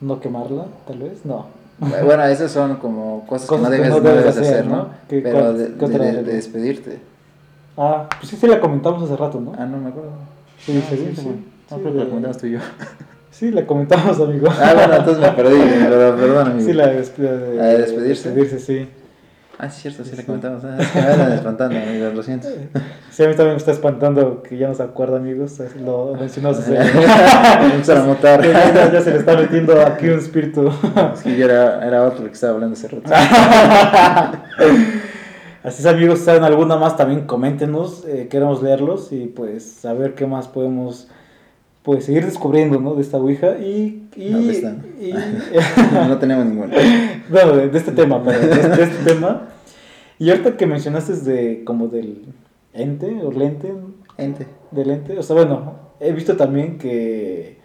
[0.00, 1.46] no quemarla tal vez no.
[1.78, 6.98] Bueno esas son como cosas, que no debes, de hacer, no, pero de, de, despedirte.
[7.76, 10.10] Ah pues sí sí la comentamos hace rato no ah no me acuerdo.
[10.58, 12.58] Sí ah, sí, sí, sí, no creo que la comentamos tú y yo
[13.30, 14.48] Sí, la comentamos, amigo.
[14.50, 16.66] Ah, bueno, entonces me perdí, pero perdón, amigo.
[16.66, 18.00] Sí, la de, despedirse.
[18.00, 18.88] despedirse, sí.
[19.62, 20.64] Ah, sí, cierto, sí, la comentamos.
[20.64, 22.48] Ah, es que me van espantando, amigo, lo siento.
[23.10, 25.60] Sí, a mí también me está espantando que ya no se acuerda, amigos.
[25.84, 27.94] Lo mencionamos hace.
[28.06, 28.40] mutar.
[28.42, 30.70] ya, ya se le está metiendo aquí un espíritu.
[31.14, 33.10] Es que yo era, era otro que estaba hablando hace rato.
[35.62, 38.04] Así es, amigos, saben alguna más, también coméntenos.
[38.06, 41.08] Eh, queremos leerlos y pues saber qué más podemos
[41.82, 42.94] pues seguir descubriendo, ¿no?
[42.94, 44.08] De esta Ouija y...
[44.16, 44.38] y, no,
[46.08, 46.74] no, tenemos ninguna.
[47.30, 49.48] Bueno, de, este tema, pero de, este tema.
[50.18, 52.26] Y ahorita que mencionaste de como del
[52.74, 53.72] ente o lente.
[54.18, 54.46] Ente.
[54.70, 55.18] Del ente.
[55.18, 57.58] O sea, bueno, he visto también que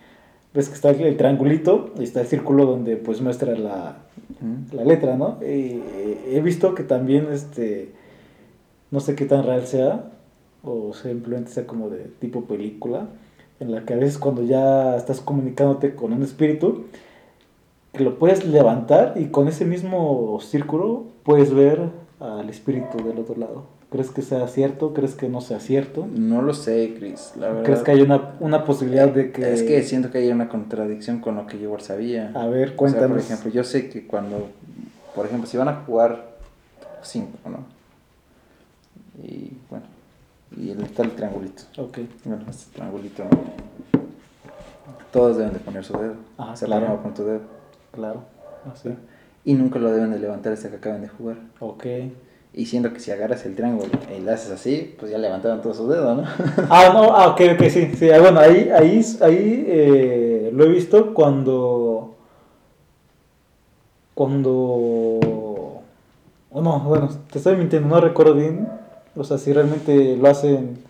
[0.54, 3.98] ves que está el triangulito y está el círculo donde pues muestra la,
[4.72, 5.38] la letra, ¿no?
[5.44, 5.82] Y
[6.32, 7.92] he visto que también este
[8.90, 10.06] no sé qué tan real sea
[10.64, 13.10] o simplemente sea como de tipo película
[13.60, 16.86] en la que a veces cuando ya estás comunicándote con un espíritu,
[17.94, 21.90] que lo puedes levantar y con ese mismo círculo puedes ver
[22.20, 23.76] al espíritu del otro lado.
[23.90, 24.94] ¿Crees que sea cierto?
[24.94, 26.06] ¿Crees que no sea cierto?
[26.12, 27.64] No lo sé, Chris, la verdad.
[27.64, 29.54] ¿Crees que hay una, una posibilidad de que...?
[29.54, 32.32] Es que siento que hay una contradicción con lo que yo sabía.
[32.36, 33.10] A ver, cuéntanos.
[33.10, 34.50] por ejemplo, yo sé que cuando,
[35.16, 36.36] por ejemplo, si van a jugar
[37.04, 37.60] cinco, ¿no?
[39.24, 39.86] Y bueno,
[40.52, 41.64] y está el triangulito.
[41.78, 42.00] Ok.
[42.24, 43.24] Bueno, este triangulito.
[45.12, 46.16] Todos deben de poner su dedo.
[46.38, 47.02] Ah, Se claro.
[47.02, 47.42] con tu dedo.
[47.92, 48.24] Claro.
[48.72, 48.90] Así.
[49.44, 51.38] Y nunca lo deben de levantar hasta que acaben de jugar.
[51.60, 51.86] Ok.
[52.54, 55.74] Y siendo que si agarras el triángulo y lo haces así, pues ya levantaron todo
[55.74, 56.24] su dedo, ¿no?
[56.70, 57.92] ah, no, ah, ok, ok, sí.
[57.96, 58.10] sí.
[58.10, 62.16] Ah, bueno, ahí, ahí, ahí eh, lo he visto cuando.
[64.14, 65.20] Cuando.
[66.54, 68.75] no, bueno, te estoy mintiendo, no recuerdo bien
[69.16, 70.84] o sea, si realmente lo hacen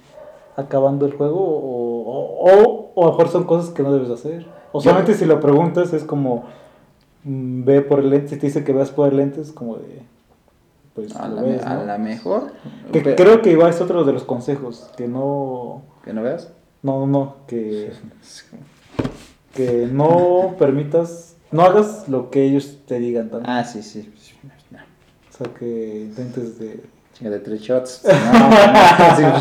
[0.56, 4.46] acabando el juego o, o, o a lo mejor son cosas que no debes hacer.
[4.72, 6.46] O solamente si lo preguntas es como
[7.24, 9.78] mm, ve por el lente, si te dice que veas por el lente es como
[9.78, 10.02] de...
[10.94, 12.54] Pues, a, la, mejor.
[12.92, 15.82] creo que igual es otro de los consejos, que no...
[16.06, 16.54] ¿Que no veas?
[16.84, 17.92] No, no, que...
[19.54, 23.50] que no permitas, no hagas lo que ellos te digan también.
[23.50, 24.14] Ah, sí, sí.
[25.30, 26.82] O sea, que intentes de
[27.20, 28.04] de tres shots.
[28.06, 28.50] No,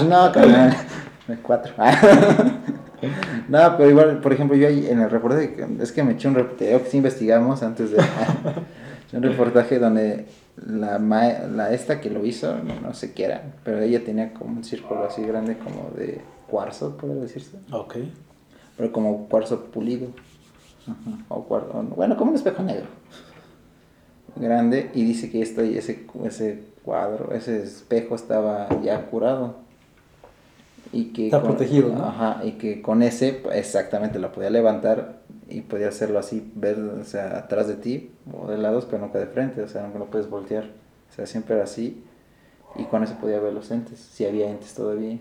[0.05, 1.73] no, pues Cuatro.
[3.49, 6.35] no, pero igual, por ejemplo, yo ahí en el reportaje, es que me eché un
[6.35, 7.99] reportaje que sí investigamos antes de.
[9.13, 14.05] un reportaje donde la, la esta que lo hizo, no, sé qué era, pero ella
[14.05, 17.57] tenía como un círculo así grande como de cuarzo, puede decirse.
[17.71, 17.97] Ok.
[18.77, 20.09] Pero como cuarzo pulido.
[21.29, 22.87] O cuarzo, bueno, como un espejo negro.
[24.37, 29.57] Grande, y dice que esto, ese, ese cuadro, ese espejo estaba ya curado.
[30.93, 32.05] Y que Está protegido, ¿no?
[32.05, 37.05] Ajá, y que con ese exactamente lo podía levantar y podía hacerlo así, ver, o
[37.05, 40.07] sea, atrás de ti o de lados, pero nunca de frente, o sea, no lo
[40.07, 40.65] puedes voltear.
[41.11, 42.05] O sea, siempre era así.
[42.77, 45.19] Y con eso podía ver los entes, si había entes todavía.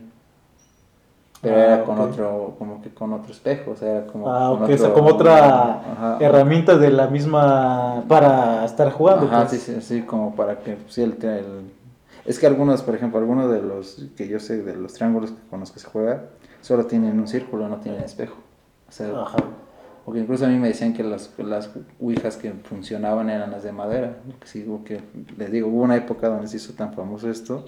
[1.43, 4.33] Pero era ah, con otro, como que con otro espejo, o sea, era como...
[4.33, 4.57] Ah,
[4.93, 9.25] como otra herramienta de la misma para estar jugando.
[9.25, 9.61] Ajá, pues.
[9.61, 11.17] sí, sí, sí, como para que, sí, el,
[12.23, 15.59] Es que algunos, por ejemplo, algunos de los que yo sé, de los triángulos con
[15.59, 16.23] los que se juega,
[16.61, 18.37] solo tienen un círculo, no tienen espejo.
[18.87, 19.37] O sea, Ajá.
[20.05, 23.73] Porque incluso a mí me decían que las, las ouijas que funcionaban eran las de
[23.73, 24.17] madera.
[24.45, 25.01] Sí, porque
[25.37, 27.65] les digo, hubo una época donde se hizo tan famoso esto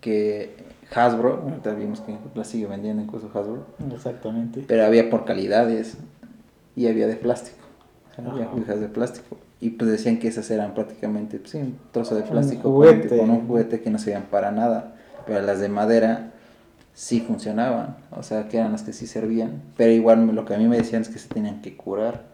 [0.00, 0.56] que
[0.94, 3.66] Hasbro, ahorita vimos que la sigue vendiendo incluso Hasbro.
[3.94, 4.64] Exactamente.
[4.66, 5.96] Pero había por calidades
[6.74, 7.58] y había de plástico.
[8.16, 9.36] había de plástico.
[9.60, 13.46] Y pues decían que esas eran prácticamente, pues, sí, un trozo de plástico con, un
[13.46, 14.94] juguete que no servían para nada.
[15.26, 16.32] Pero las de madera
[16.94, 19.62] sí funcionaban, o sea, que eran las que sí servían.
[19.76, 22.24] Pero igual lo que a mí me decían es que se tenían que curar.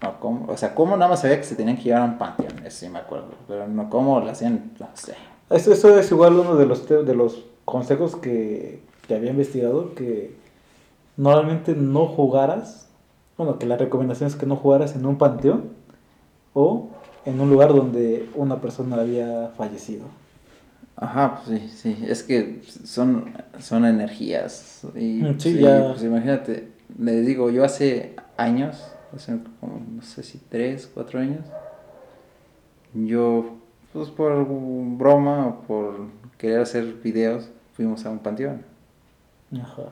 [0.00, 0.46] No, ¿cómo?
[0.46, 2.64] O sea, ¿cómo nada más sabía que se tenían que llevar a un panteón?
[2.64, 3.34] Eso sí me acuerdo.
[3.48, 4.72] Pero no, ¿cómo lo hacían?
[4.78, 5.14] No sé.
[5.50, 10.34] Eso, eso es igual uno de los, de los consejos que, que había investigado, que
[11.16, 12.88] normalmente no jugaras,
[13.36, 15.70] bueno, que la recomendación es que no jugaras en un panteón
[16.54, 16.90] o
[17.24, 20.06] en un lugar donde una persona había fallecido.
[20.96, 24.82] Ajá, pues sí, sí, es que son, son energías.
[24.94, 25.88] Y Mm, sí, sí, ya.
[25.88, 28.80] pues imagínate, les digo, yo hace años,
[29.14, 31.44] hace como, no sé si tres, cuatro años,
[32.94, 33.56] yo,
[33.94, 35.94] pues por broma o por
[36.36, 38.60] querer hacer videos, fuimos a un panteón.
[39.58, 39.84] Ajá.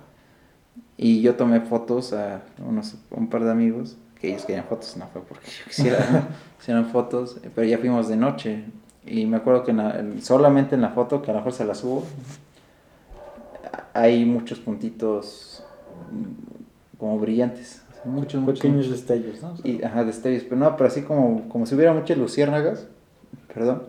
[0.98, 5.06] Y yo tomé fotos a unos, un par de amigos, que ellos querían fotos, no
[5.06, 8.64] fue porque yo quisiera, quisieran fotos, pero ya fuimos de noche.
[9.06, 11.52] Y me acuerdo que en la- en- solamente en la foto, que a lo mejor
[11.52, 12.04] se la subo,
[13.94, 15.62] hay muchos puntitos
[16.12, 17.82] mm, como brillantes.
[18.04, 18.60] Muchos, muchos.
[18.60, 19.54] Pequeños destellos, ¿no?
[19.64, 22.86] Y, ajá, destellos, pero no, pero así como, como si hubiera muchas luciérnagas,
[23.52, 23.82] perdón.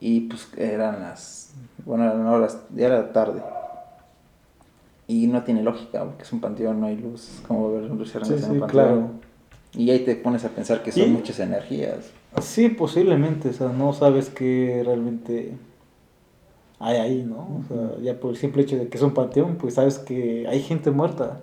[0.00, 1.52] Y pues eran las,
[1.84, 3.42] bueno, eran horas, ya era tarde.
[5.06, 7.88] Y no tiene lógica, porque es un panteón, no hay luz, es como ver Sí,
[7.88, 8.68] en un sí, panteón.
[8.68, 9.10] claro.
[9.72, 11.06] Y ahí te pones a pensar que son ¿Y?
[11.08, 12.10] muchas energías.
[12.40, 15.52] Sí, posiblemente, o sea, no sabes qué realmente
[16.78, 17.60] hay ahí, ¿no?
[17.60, 20.46] O sea, ya por el simple hecho de que es un panteón, pues sabes que
[20.48, 21.40] hay gente muerta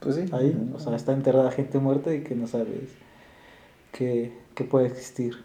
[0.00, 0.24] Pues sí.
[0.32, 2.90] ahí, o sea, está enterrada gente muerta y que no sabes
[3.92, 5.36] que, que puede existir.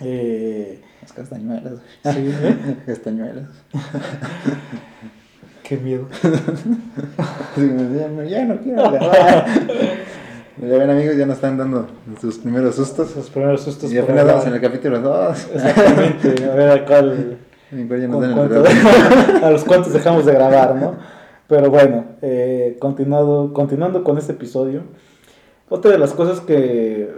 [0.00, 1.74] Eh, Las castañuelas.
[2.04, 2.10] sí,
[2.42, 2.76] ¿eh?
[2.86, 3.46] castañuelas.
[5.62, 6.06] Qué miedo.
[7.56, 9.46] Ya, no, ya no quiero grabar.
[10.60, 11.86] Ya ven amigos, ya nos están dando
[12.20, 13.14] sus primeros sustos.
[13.16, 13.92] Los primeros sustos.
[13.92, 15.48] Y apenas vamos en el capítulo 2.
[15.54, 18.66] Exactamente, a ver cuánto- reloj.
[19.42, 20.96] a los cuantos dejamos de grabar, ¿no?
[21.48, 24.82] Pero bueno, eh, continuado, continuando con este episodio,
[25.68, 27.08] otra de las cosas que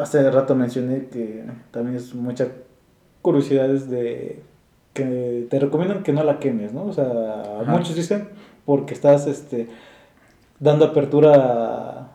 [0.00, 2.48] hace rato mencioné que también es mucha
[3.22, 4.42] curiosidad de
[4.92, 6.84] que te recomiendan que no la quemes, ¿no?
[6.84, 7.04] O sea,
[7.62, 7.72] Ajá.
[7.72, 8.28] muchos dicen
[8.64, 9.68] porque estás este
[10.58, 12.10] dando apertura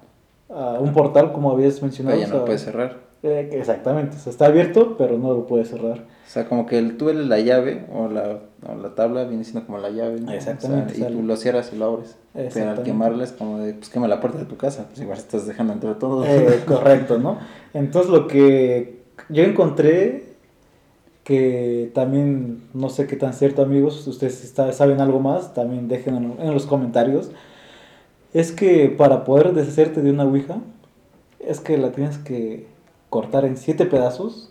[0.50, 2.18] a, a un portal como habías mencionado.
[2.18, 3.05] Pero ya o no sea, puedes cerrar.
[3.26, 6.00] Eh, exactamente, o sea, está abierto, pero no lo puedes cerrar.
[6.00, 9.44] O sea, como que el, tú eres la llave o la, o la tabla viene
[9.44, 10.20] siendo como la llave.
[10.20, 10.32] ¿no?
[10.32, 12.18] Exactamente, O sea, y tú lo cierras y lo abres.
[12.34, 14.86] Pero al quemarla es como de, pues quema la puerta de tu casa.
[14.90, 16.26] Pues igual estás dejando entrar todo.
[16.26, 17.38] Eh, correcto, ¿no?
[17.74, 20.24] Entonces lo que yo encontré,
[21.24, 25.88] que también no sé qué tan cierto amigos, si ustedes está- saben algo más, también
[25.88, 27.32] déjenlo en los comentarios,
[28.34, 30.58] es que para poder deshacerte de una Ouija,
[31.40, 32.68] es que la tienes que
[33.16, 34.50] cortar en siete pedazos,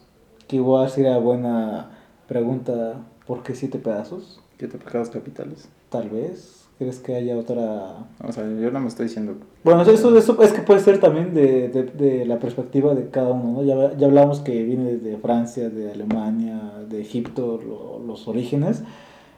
[0.48, 1.90] que igual sería buena
[2.26, 4.40] pregunta, ¿por qué siete pedazos?
[4.56, 5.68] ¿Qué te pecados capitales?
[5.90, 9.34] Tal vez, ¿crees que haya otra O sea, yo no me estoy diciendo.
[9.64, 13.32] bueno, eso, eso es que puede ser también de, de, de la perspectiva de cada
[13.32, 13.62] uno, ¿no?
[13.64, 18.82] Ya, ya hablamos que viene de Francia, de Alemania, de Egipto, lo- los orígenes,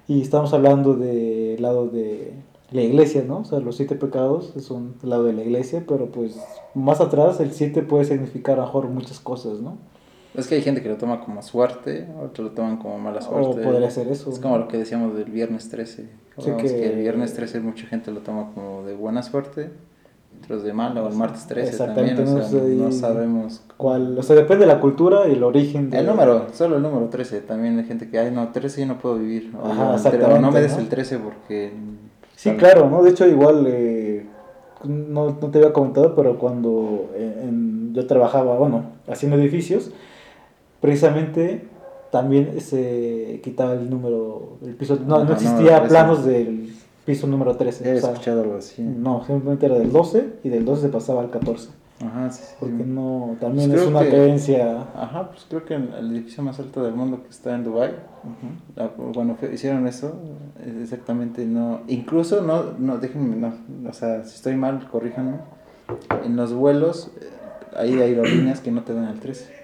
[0.07, 2.33] y estamos hablando del lado de
[2.73, 3.39] la iglesia, ¿no?
[3.39, 6.37] O sea, los siete pecados son del lado de la iglesia, pero pues
[6.75, 9.79] más atrás el siete puede significar a mejor muchas cosas, ¿no?
[10.35, 13.61] Es que hay gente que lo toma como suerte, otros lo toman como mala suerte.
[13.61, 14.29] O podría ser eso.
[14.31, 14.43] Es ¿no?
[14.43, 16.09] como lo que decíamos del viernes 13.
[16.37, 16.93] Hablamos que- que...
[16.93, 19.71] el viernes 13 mucha gente lo toma como de buena suerte,
[20.43, 22.37] otros de mala, o el martes 13 Exactamente, también.
[22.37, 23.63] O no sea, no sabemos.
[23.79, 24.19] ¿Cuál?
[24.19, 25.89] O sea, depende de la cultura y el origen.
[25.89, 27.41] de- El número, solo el número 13.
[27.41, 29.53] También hay gente que, ay, no, 13 yo no puedo vivir.
[29.59, 30.79] O, Ajá, o no exactamente, me des ¿no?
[30.81, 31.73] el 13 porque.
[32.37, 33.03] Sí, claro, ¿no?
[33.03, 34.25] De hecho, igual, eh,
[34.85, 39.91] no, no te había comentado, pero cuando eh, en- yo trabajaba, bueno, haciendo edificios,
[40.81, 41.67] precisamente
[42.11, 46.73] también se quitaba el número, el piso, no, Ajá, no no, existía planos del
[47.05, 47.89] piso número 13.
[47.89, 48.83] He o sea, escuchado algo así.
[48.83, 51.71] no, simplemente era del 12 y del 12 se pasaba al 14.
[52.05, 52.55] Ajá, sí, sí.
[52.61, 54.83] Porque no, también Pues es una que- creencia.
[54.95, 57.93] Ajá, pues creo que el, el edificio más alto del mundo que está en Dubai
[58.75, 60.13] La- Cuando fue- hicieron eso,
[60.61, 61.81] eh, exactamente no.
[61.89, 63.55] Incluso no, no, déjenme, no,
[63.89, 65.39] o sea, si estoy mal, corríjanme.
[66.25, 67.29] En los vuelos eh,
[67.77, 69.55] hay aerolíneas que no te dan el 13.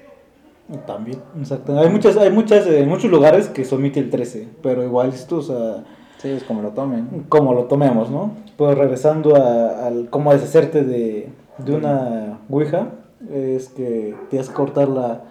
[0.87, 1.79] También, exacto.
[1.79, 5.37] Hay muchas, hay muchas, en muchos lugares que se omite el 13, pero igual esto,
[5.39, 5.85] o sea,
[6.19, 7.27] Sí, es como lo tomen.
[7.29, 8.31] como lo tomemos, ¿no?
[8.57, 11.29] Pues regresando a- al cómo deshacerte de,
[11.59, 12.91] de una ouija,
[13.31, 15.25] es que tienes que cortarla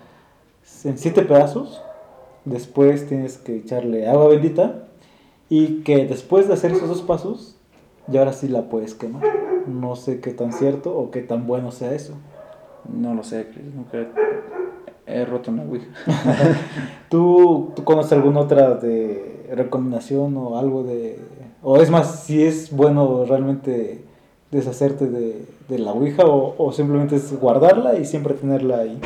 [0.84, 1.82] en siete pedazos,
[2.46, 4.88] después tienes que echarle agua bendita
[5.50, 7.58] y que después de hacer esos dos pasos,
[8.12, 9.24] y ahora sí la puedes quemar.
[9.68, 12.14] No sé qué tan cierto o qué tan bueno sea eso.
[12.90, 14.08] No lo sé, Chris, nunca
[15.06, 15.88] he roto una Ouija.
[17.10, 21.20] ¿Tú, ¿Tú conoces alguna otra de recomendación o algo de...
[21.62, 24.04] O es más, si es bueno realmente
[24.52, 29.00] deshacerte de, de la Ouija o, o simplemente es guardarla y siempre tenerla ahí?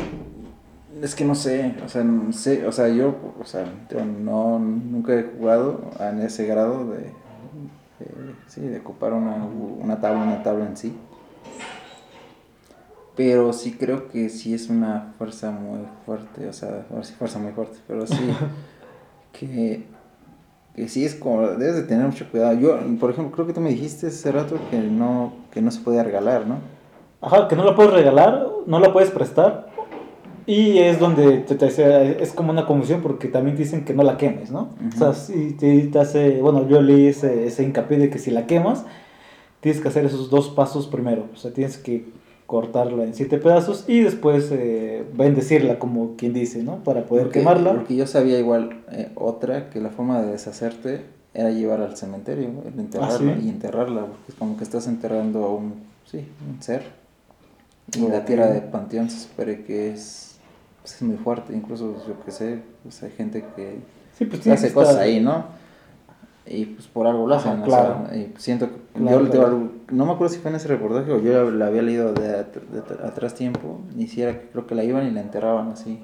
[1.02, 4.58] Es que no sé, o sea, no sé, o sea, yo, o sea, yo no,
[4.58, 10.42] nunca he jugado en ese grado de, de sí, de ocupar una, una tabla, una
[10.42, 10.96] tabla en sí.
[13.14, 16.86] Pero sí creo que sí es una fuerza muy fuerte, o sea,
[17.18, 18.30] fuerza muy fuerte, pero sí,
[19.32, 19.84] que,
[20.76, 22.52] que sí es como, debes de tener mucho cuidado.
[22.58, 25.80] Yo, por ejemplo, creo que tú me dijiste hace rato que no, que no se
[25.80, 26.58] puede regalar, ¿no?
[27.22, 29.68] Ajá, que no la puedes regalar, no la puedes prestar.
[30.46, 34.16] Y es donde te, te- es como una confusión porque también dicen que no la
[34.16, 34.68] quemes, ¿no?
[34.94, 38.30] O sea, si te, te hace, bueno, yo leí ese, ese hincapié de que si
[38.30, 38.84] la quemas,
[39.60, 41.24] tienes que hacer esos dos pasos primero.
[41.34, 42.04] O sea, tienes que
[42.46, 46.76] cortarla en siete pedazos y después eh, bendecirla, como quien dice, ¿no?
[46.84, 47.72] Para poder Porque- quemarla.
[47.72, 51.02] Porque yo sabía igual eh, otra, que la forma de deshacerte
[51.34, 53.46] era llevar al cementerio, enterrarla ¿Ah, sí?
[53.46, 55.74] y enterrarla, porque es como que estás enterrando a un,
[56.10, 56.82] sí, un ser.
[57.96, 60.36] Y la tierra de panteón se supone que es,
[60.82, 63.76] pues, es muy fuerte, incluso yo que sé, pues hay gente que
[64.16, 65.44] Sí, pues tiene hace cosas estar- ahí, ¿no?
[66.46, 68.06] Y pues por algo lo Ajá, hacen, o claro.
[68.08, 69.70] sea, y siento que Claro, yo claro.
[69.90, 72.80] No me acuerdo si fue en ese reportaje o yo la había leído de, de
[73.04, 76.00] atrás tiempo, y si era creo que la iban y la enterraban así.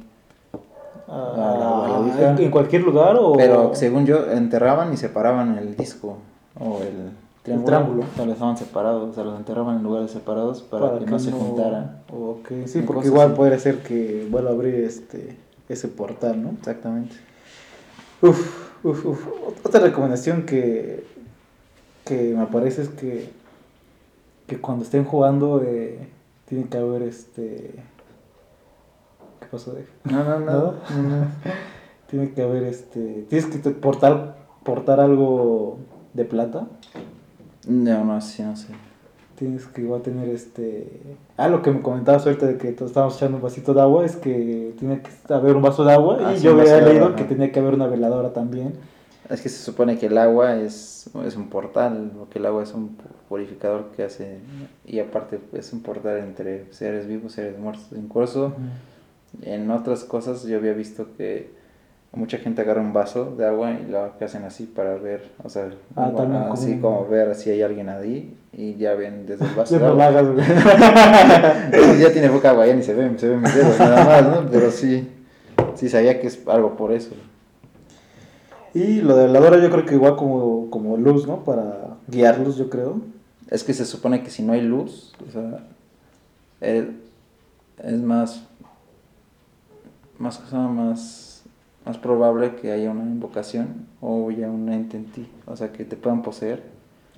[1.08, 2.36] Ah, a la- a la ouija.
[2.38, 3.32] ¿En cualquier lugar o...?
[3.36, 6.18] Pero según yo, enterraban y separaban el disco
[6.58, 7.10] o el
[7.42, 8.04] triángulo.
[8.14, 11.32] sea, los dejaban separados, o sea, los enterraban en lugares separados para, que, no se
[11.32, 12.02] juntaran.
[12.10, 13.36] Ok, sí, porque igual así.
[13.36, 15.36] puede ser que vuelva a abrir este,
[15.68, 16.50] ese portal, ¿no?
[16.50, 17.16] Exactamente.
[18.22, 19.26] Uf, uf, uf.
[19.66, 21.04] Otra recomendación que,
[22.04, 23.30] que me parece es que,
[24.52, 25.98] que cuando estén jugando eh,
[26.46, 27.74] tiene que haber este...
[29.40, 29.86] ¿Qué pasó de?
[30.04, 30.52] No, no, no.
[30.52, 30.74] ¿No?
[32.08, 33.24] Tiene que haber este...
[33.30, 35.78] Tienes que portar, portar algo
[36.12, 36.66] de plata.
[37.66, 38.74] No, no, sí, no sé.
[39.36, 41.16] Tienes que igual tener este...
[41.38, 44.04] Ah, lo que me comentabas ahorita de que todos estábamos echando un vasito de agua
[44.04, 47.16] es que tiene que haber un vaso de agua Ah, y sí, yo había leído
[47.16, 48.74] que tenía que haber una veladora también.
[49.32, 52.72] Es que se supone que el agua es, es un portal, porque el agua es
[52.74, 54.38] un pu- purificador que hace,
[54.84, 57.86] y aparte es un portal entre seres vivos, seres muertos.
[57.96, 58.52] Incluso
[59.42, 61.50] en otras cosas yo había visto que
[62.12, 65.48] mucha gente agarra un vaso de agua y lo que hacen así para ver, o
[65.48, 66.52] sea, Ah, igual, también como
[67.04, 70.06] así ver si hay alguien ahí y ya ven desde el vaso Ya de agua.
[70.08, 70.26] hagas.
[71.70, 74.22] Pues ya tiene poca agua, ya ni se ve, se ven mis dedos nada más,
[74.44, 74.50] ¿no?
[74.50, 75.08] Pero sí,
[75.74, 77.14] sí sabía que es algo por eso.
[78.74, 81.44] Y lo de veladora yo creo que igual como, como luz, ¿no?
[81.44, 83.00] Para guiarlos, yo creo.
[83.50, 85.66] Es que se supone que si no hay luz, o sea,
[86.60, 88.44] es más,
[90.18, 91.42] más, o sea, más,
[91.84, 95.84] más probable que haya una invocación o ya una ente en ti, o sea, que
[95.84, 96.62] te puedan poseer,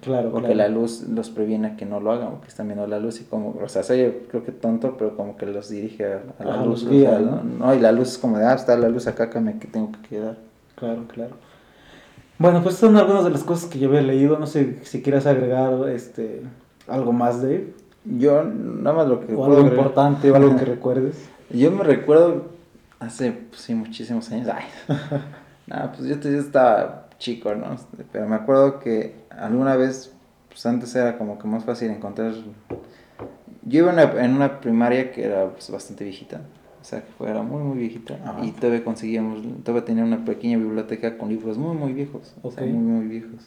[0.05, 0.69] Claro, porque claro.
[0.71, 3.25] la luz los previene a que no lo hagan, porque están viendo la luz y
[3.25, 6.65] como, o sea, soy creo que tonto, pero como que los dirige a, a la
[6.65, 7.19] luz, o guía.
[7.19, 7.43] ¿no?
[7.43, 9.67] No, y la luz es como de, ah, está la luz acá, que me que
[9.67, 10.37] tengo que quedar.
[10.77, 11.37] Claro, claro.
[12.39, 14.39] Bueno, pues son algunas de las cosas que yo había leído.
[14.39, 16.43] No sé si quieras agregar este
[16.89, 17.73] algo más, Dave.
[18.05, 21.29] Yo, nada más lo que O algo agregar- importante o algo que recuerdes.
[21.51, 22.47] Yo me recuerdo
[23.01, 24.49] hace, pues, sí, muchísimos años.
[24.53, 24.65] Ay,
[25.67, 27.77] nada, pues yo, yo estaba chico, ¿no?
[28.13, 30.13] Pero me acuerdo que alguna vez,
[30.49, 32.33] pues antes era como que más fácil encontrar.
[33.63, 36.41] Yo iba en una, en una primaria que era pues, bastante viejita,
[36.85, 38.19] o sea, que fue- era muy, muy viejita.
[38.23, 38.45] Ajá.
[38.45, 42.35] Y todavía conseguíamos, todavía tenía una pequeña biblioteca con libros muy, muy viejos.
[42.43, 43.41] O sea, muy, muy viejos.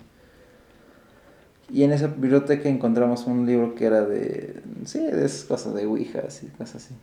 [1.70, 5.86] Y en esa biblioteca encontramos un libro que era de, sí, de esas cosas de
[5.86, 6.96] ouijas y cosas así.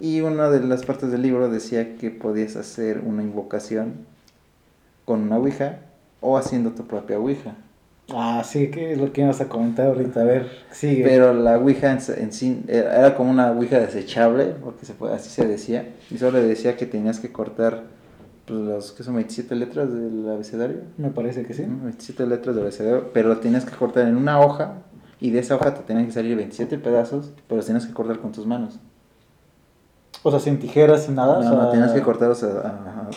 [0.00, 4.06] Y una de las partes del libro decía que podías hacer una invocación
[5.04, 5.80] con una ouija
[6.22, 7.56] o haciendo tu propia ouija.
[8.12, 10.20] Ah, sí, que es lo que ibas a comentar ahorita.
[10.20, 11.04] A ver, sigue.
[11.04, 15.30] Pero la ouija en, en sí era como una ouija desechable, porque se puede, así
[15.30, 15.94] se decía.
[16.10, 17.84] Y solo decía que tenías que cortar
[18.44, 20.82] pues, los que son 27 letras del abecedario.
[20.98, 21.64] Me parece que sí.
[21.66, 21.82] ¿no?
[21.84, 24.74] 27 letras del abecedario, pero lo tenías que cortar en una hoja.
[25.20, 28.18] Y de esa hoja te tenían que salir 27 pedazos, pero los tenías que cortar
[28.18, 28.78] con tus manos.
[30.22, 31.34] O sea, sin tijeras, sin nada.
[31.34, 33.08] No, o sea, no, tenías que cortarlos a, a-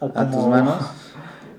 [0.00, 0.74] a- a a tus manos.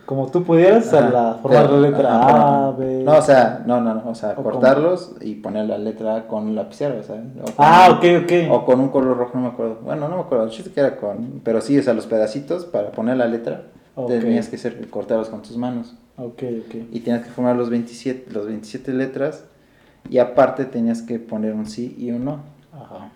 [0.05, 3.03] Como tú pudieras, a la formar la letra ajá, A, B.
[3.05, 6.27] No, o sea, no, no, no, o sea, ¿O cortarlos y poner la letra A
[6.27, 7.15] con lapicero, o sea.
[7.41, 8.31] o con- Ah, ok, ok.
[8.51, 9.77] O con un color rojo, no me acuerdo.
[9.81, 11.39] Bueno, no me acuerdo, el chiste que era con.
[11.43, 13.63] Pero sí, o sea, los pedacitos para poner la letra
[13.95, 14.09] Ok.
[14.09, 15.95] tenías que ser, cortarlos con tus manos.
[16.17, 16.75] Ok, ok.
[16.91, 19.45] Y tenías que formar los 27, los 27 letras.
[20.09, 22.39] Y aparte tenías que poner un sí y un no.
[22.73, 23.09] Ajá.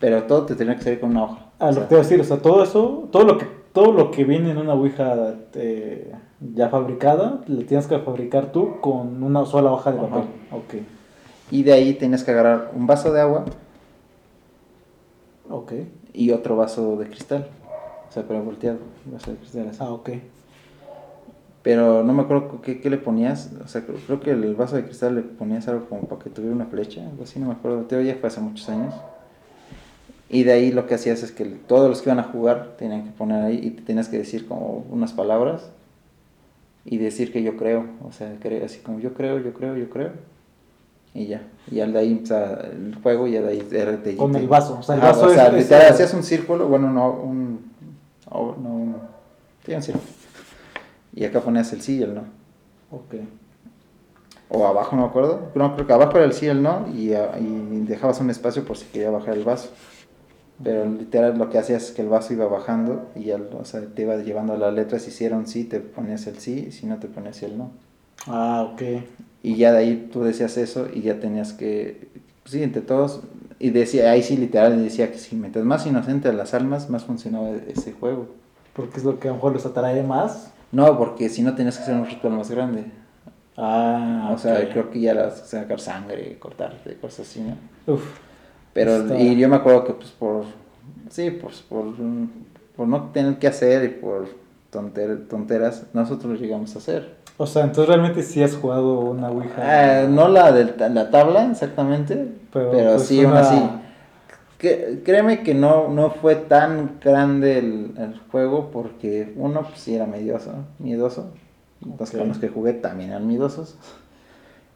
[0.00, 1.38] Pero todo te tenía que salir con una hoja.
[1.60, 3.38] Ah, O lo sea, que te iba a decir, o sea, todo eso, todo lo
[3.38, 5.14] que, todo lo que viene en una ouija
[5.54, 6.12] eh,
[6.52, 10.08] ya fabricada, lo tienes que fabricar tú con una sola hoja de Ajá.
[10.08, 10.28] papel.
[10.52, 10.74] Ok.
[11.50, 13.44] Y de ahí tenías que agarrar un vaso de agua
[15.50, 15.72] Ok.
[16.12, 17.48] y otro vaso de cristal.
[18.08, 19.78] O sea, pero volteado, vaso de cristal así.
[19.80, 20.10] Ah, ok.
[21.62, 23.50] Pero no me acuerdo qué, qué le ponías.
[23.64, 26.30] O sea, creo, creo que el vaso de cristal le ponías algo como para que
[26.30, 27.82] tuviera una flecha, algo así, no me acuerdo.
[27.82, 28.94] Te ya fue hace muchos años.
[30.28, 33.04] Y de ahí lo que hacías es que todos los que iban a jugar tenían
[33.04, 35.70] que poner ahí y te tenías que decir como unas palabras
[36.84, 37.86] y decir que yo creo.
[38.06, 40.10] O sea, cre- así como yo creo, yo creo, yo creo.
[41.14, 41.42] Y ya.
[41.70, 44.78] Y al de ahí empezaba el juego y ya de ahí de Con el vaso.
[44.80, 47.10] O sea, el Ajá, vaso o sea, es- es- literal, hacías un círculo, bueno, no,
[47.12, 47.70] un.
[48.30, 48.96] o- no, un.
[49.64, 50.04] Sí, un círculo.
[51.14, 52.22] Y acá ponías el sí y el no.
[52.90, 53.14] Ok.
[54.50, 55.50] O abajo, no me acuerdo.
[55.54, 56.86] No, creo que abajo era el sí y el no.
[56.94, 59.70] Y, a- y dejabas un espacio por si quería bajar el vaso.
[60.62, 63.80] Pero literal lo que hacías es que el vaso iba bajando y ya, o sea,
[63.80, 65.02] te iba llevando las letras.
[65.02, 66.66] Si hiciera un sí, te ponías el sí.
[66.68, 67.72] Y si no, te ponías el no.
[68.26, 68.82] Ah, ok.
[69.42, 72.08] Y ya de ahí tú decías eso y ya tenías que,
[72.42, 73.22] pues sí, entre todos,
[73.58, 77.04] y decía, ahí sí literal decía que si metes más inocente a las almas, más
[77.04, 78.28] funcionaba ese juego.
[78.72, 80.50] Porque es lo que a lo mejor los atrae más.
[80.72, 82.84] No, porque si no tenías que hacer un ritual más grande.
[83.56, 87.56] Ah, O sea, creo que ya era sacar sangre, cortarte, cosas así, ¿no?
[87.94, 88.02] Uf.
[88.74, 90.44] Pero, Está- y yo me acuerdo que pues por,
[91.08, 91.86] sí, pues por,
[92.76, 94.26] por no tener que hacer y por
[94.72, 97.14] tonter- tonteras, nosotros lo llegamos a hacer.
[97.36, 99.54] O sea, entonces realmente sí has jugado una Ouija.
[100.02, 103.62] Ah, no la de la tabla exactamente, Pero, pero, pues, sí, aún una- así.
[104.58, 109.94] Que- créeme que no, no fue tan grande el, el juego porque uno pues sí
[109.94, 111.30] era medioso, miedoso.
[111.98, 113.76] Los con los que jugué también eran miedosos.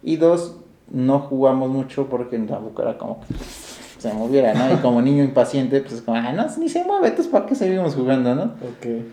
[0.03, 0.57] Y dos,
[0.91, 3.35] no jugamos mucho porque la boca era como que
[3.99, 4.73] se moviera, ¿no?
[4.73, 7.55] Y como niño impaciente, pues es como, ah, no, ni se mueve, entonces ¿para qué
[7.55, 8.43] seguimos jugando, no?
[8.45, 9.05] Ok.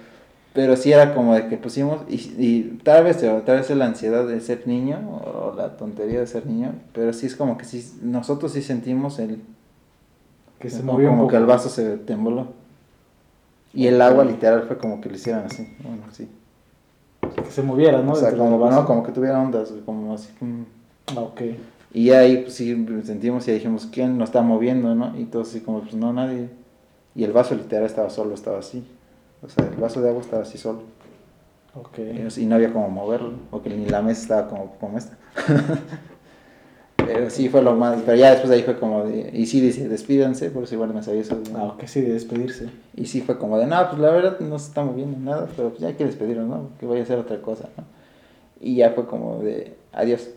[0.53, 3.85] Pero sí era como de que pusimos, y, y tal vez tal vez es la
[3.87, 7.65] ansiedad de ser niño, o la tontería de ser niño, pero sí es como que
[7.65, 9.41] sí, nosotros sí sentimos el,
[10.59, 11.31] Que se como, movió un como poco.
[11.31, 12.47] que el vaso se tembló.
[13.73, 16.29] Y el agua literal fue como que lo hicieran así, bueno, sí.
[17.35, 18.13] Que se moviera, ¿no?
[18.13, 20.29] o sea, como, no, como que tuviera ondas, como así.
[21.07, 21.41] Ah, ok.
[21.95, 25.17] Y ahí pues, sí sentimos y dijimos, ¿quién nos está moviendo, no?
[25.17, 26.49] Y todos así como, pues no, nadie.
[27.15, 28.85] Y el vaso literal estaba solo, estaba así.
[29.41, 30.81] O sea, el vaso de agua estaba así solo.
[31.73, 31.99] Ok.
[32.35, 35.17] Y no había como moverlo, porque ni la mesa estaba como, como esta.
[36.97, 39.61] pero sí fue lo más, pero ya después de ahí fue como de, y sí
[39.61, 41.41] dice, despídanse, por eso igual me sabía eso.
[41.55, 42.71] Ah, ok, sí, de despedirse.
[42.93, 45.69] Y sí fue como de, no, pues la verdad no se está moviendo nada, pero
[45.69, 46.71] pues ya hay que despedirnos, ¿no?
[46.77, 47.85] Que vaya a hacer otra cosa, ¿no?
[48.59, 50.27] Y ya fue como de, adiós.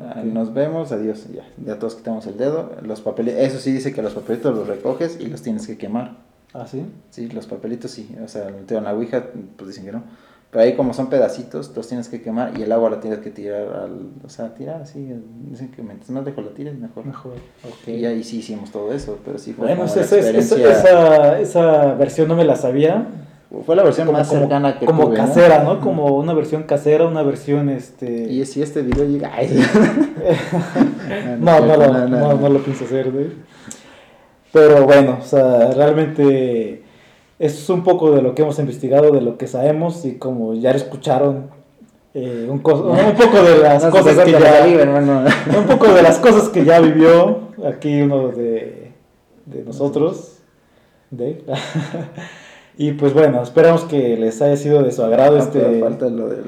[0.00, 0.22] Ah.
[0.24, 1.44] Nos vemos, adiós, ya.
[1.64, 2.72] Ya todos quitamos el dedo.
[2.82, 6.16] Los papelitos, eso sí dice que los papelitos los recoges y los tienes que quemar.
[6.52, 6.84] Ah, sí.
[7.10, 9.26] Sí, los papelitos sí, o sea, en la Ouija
[9.56, 10.02] pues dicen que no.
[10.50, 13.30] Pero ahí como son pedacitos, los tienes que quemar y el agua la tienes que
[13.30, 15.08] tirar al, o sea, tirar así,
[15.48, 17.06] dicen que mientras más lejos la tires mejor.
[17.06, 17.34] Mejor.
[17.62, 17.88] Ok.
[17.88, 20.30] Y ahí sí hicimos todo eso, pero sí fue Bueno, como esa, la esa, esa,
[20.30, 23.06] experiencia, esa, esa versión no me la sabía.
[23.66, 25.26] Fue la versión Como, más como- cercana que como tuve, ¿no?
[25.26, 25.80] casera, ¿no?
[25.80, 28.24] Como una versión casera, una versión este.
[28.30, 29.30] Y si este video llega,
[31.40, 33.28] no, no, lo, no, no lo pienso hacer, güey.
[34.52, 36.82] Pero bueno, o sea, realmente
[37.38, 40.70] es un poco de lo que hemos investigado, de lo que sabemos y como ya
[40.72, 41.50] escucharon,
[42.14, 45.24] eh, un, un poco de las No cosas que ya, hermano.
[45.58, 48.92] un poco de las cosas que ya vivió aquí uno de,
[49.46, 50.38] de nosotros,
[51.10, 51.42] Dave.
[52.82, 55.80] Y pues bueno, esperamos que les haya sido de su agrado Ah, este.
[55.80, 56.42] falta lo del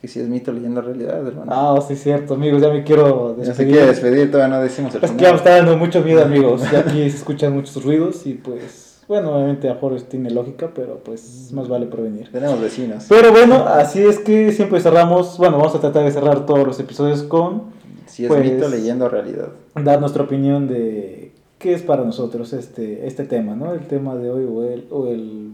[0.00, 1.50] que si es mito leyendo realidad, hermano.
[1.52, 3.72] Ah, sí, cierto, amigos, ya me quiero ya se despedir.
[3.72, 6.62] quiere despedir, todavía no decimos el Es que ya me está dando mucho miedo, amigos.
[6.70, 10.98] Ya aquí se escuchan muchos ruidos y pues, bueno, obviamente a Jorge tiene lógica, pero
[11.02, 12.30] pues más vale prevenir.
[12.30, 13.06] Tenemos vecinos.
[13.08, 16.78] Pero bueno, así es que siempre cerramos, bueno, vamos a tratar de cerrar todos los
[16.78, 17.62] episodios con
[18.06, 19.48] Si es Pues- mito leyendo realidad.
[19.74, 23.72] dar nuestra opinión de qué es para nosotros este, este tema, ¿no?
[23.74, 25.48] El tema de hoy o el, o el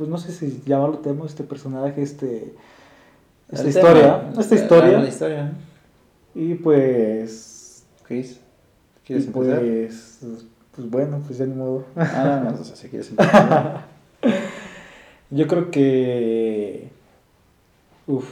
[0.00, 2.54] pues no sé si llamarlo tema, este personaje, este,
[3.52, 4.98] esta El historia, tema, esta historia.
[4.98, 5.52] La historia.
[6.34, 8.40] Y pues, Chris,
[9.02, 9.58] y ¿quieres empezar?
[9.60, 10.20] pues,
[10.74, 11.84] pues bueno, pues ya ni modo.
[11.96, 13.84] Ah, no, no, o sea, si quieres empezar.
[15.28, 16.88] Yo creo que.
[18.06, 18.24] Uf.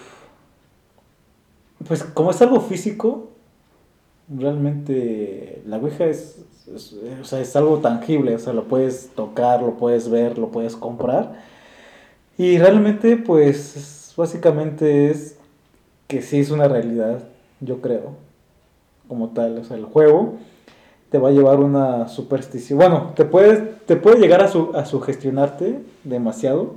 [1.87, 3.29] Pues como es algo físico,
[4.35, 6.39] realmente la Ouija es,
[6.75, 10.49] es- o sea, es algo tangible, o sea, lo puedes tocar, lo puedes ver, lo
[10.49, 11.47] puedes comprar.
[12.39, 15.37] Y realmente, pues, es- básicamente es
[16.07, 17.25] que sí es una realidad,
[17.61, 18.13] yo creo,
[19.09, 19.59] como tal.
[19.59, 20.35] O sea, el juego
[21.11, 22.79] te va a llevar una superstición.
[22.79, 26.77] Bueno, te puede, te puede llegar a, su, a sugestionarte demasiado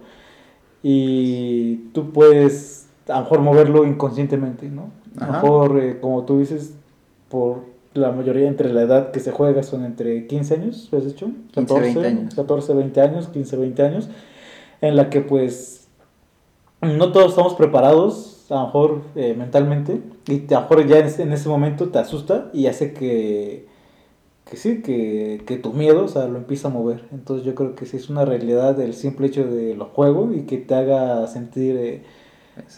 [0.84, 4.90] y tú puedes a lo mejor moverlo inconscientemente, ¿no?
[5.20, 6.74] A lo mejor, eh, como tú dices,
[7.30, 7.60] por
[7.94, 11.26] la mayoría entre la edad que se juega son entre 15 años, ¿has dicho?
[11.52, 12.36] 15, 20 años.
[12.36, 14.08] 14, 20 años, 15, 20 años,
[14.82, 15.88] en la que pues
[16.82, 21.06] no todos estamos preparados, a lo mejor eh, mentalmente, y a lo mejor ya en
[21.06, 23.68] ese, en ese momento te asusta y hace que,
[24.50, 27.06] que sí, que, que tu miedo, o sea, lo empieza a mover.
[27.12, 30.42] Entonces yo creo que sí es una realidad el simple hecho de lo juego y
[30.42, 31.78] que te haga sentir...
[31.78, 32.04] Eh,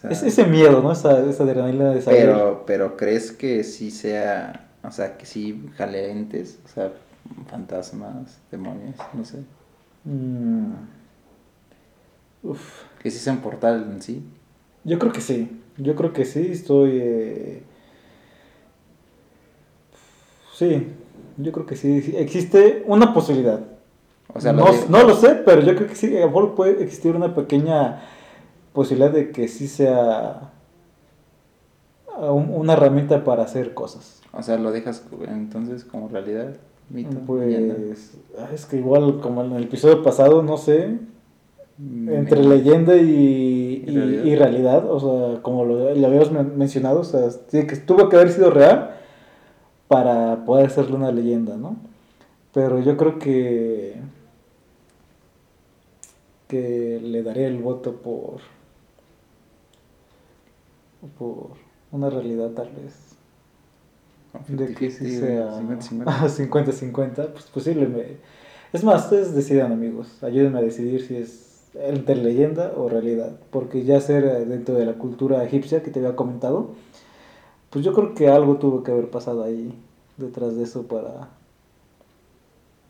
[0.09, 0.91] ese, ese miedo, ¿no?
[0.91, 2.27] Esa, esa adrenalina de saber.
[2.27, 6.91] Pero, pero ¿crees que sí sea, o sea, que sí jale entes, o sea,
[7.49, 9.39] fantasmas, demonios, no sé?
[10.03, 10.73] Mm.
[12.43, 12.83] Uf.
[13.01, 14.23] Que sí sean portal en sí.
[14.83, 15.61] Yo creo que sí.
[15.77, 16.47] Yo creo que sí.
[16.51, 16.91] Estoy.
[17.01, 17.63] Eh...
[20.53, 20.87] Sí.
[21.37, 22.13] Yo creo que sí.
[22.17, 23.61] Existe una posibilidad.
[24.33, 26.15] O sea, no, lo no lo sé, pero yo creo que sí.
[26.17, 28.01] A lo mejor puede existir una pequeña
[28.73, 30.51] posibilidad de que sí sea
[32.19, 34.21] un- una herramienta para hacer cosas.
[34.31, 36.55] o sea, lo dejas entonces como realidad,
[36.89, 37.17] mito.
[37.27, 40.97] Pues ah, es que igual como en el episodio pasado, no sé,
[41.79, 44.23] entre Mm, leyenda y, ¿Y y- realidad?
[44.25, 48.09] y realidad, o sea, como lo, lo habíamos men- mencionado, o sea, tiene que, tuvo
[48.09, 48.91] que haber sido real
[49.87, 51.77] para poder hacerle una leyenda, ¿no?
[52.53, 53.95] Pero yo creo que
[56.47, 58.41] que le daría el voto por
[61.17, 61.49] por
[61.91, 63.15] una realidad tal vez
[64.47, 65.59] de que sí 50-50, sea
[66.29, 66.29] 50-50.
[66.29, 68.17] 50-50, pues posiblemente.
[68.71, 70.23] Es más, ustedes decidan, amigos.
[70.23, 73.31] Ayúdenme a decidir si es entre leyenda o realidad.
[73.51, 76.69] Porque ya ser dentro de la cultura egipcia que te había comentado,
[77.69, 79.73] pues yo creo que algo tuvo que haber pasado ahí
[80.17, 81.29] detrás de eso para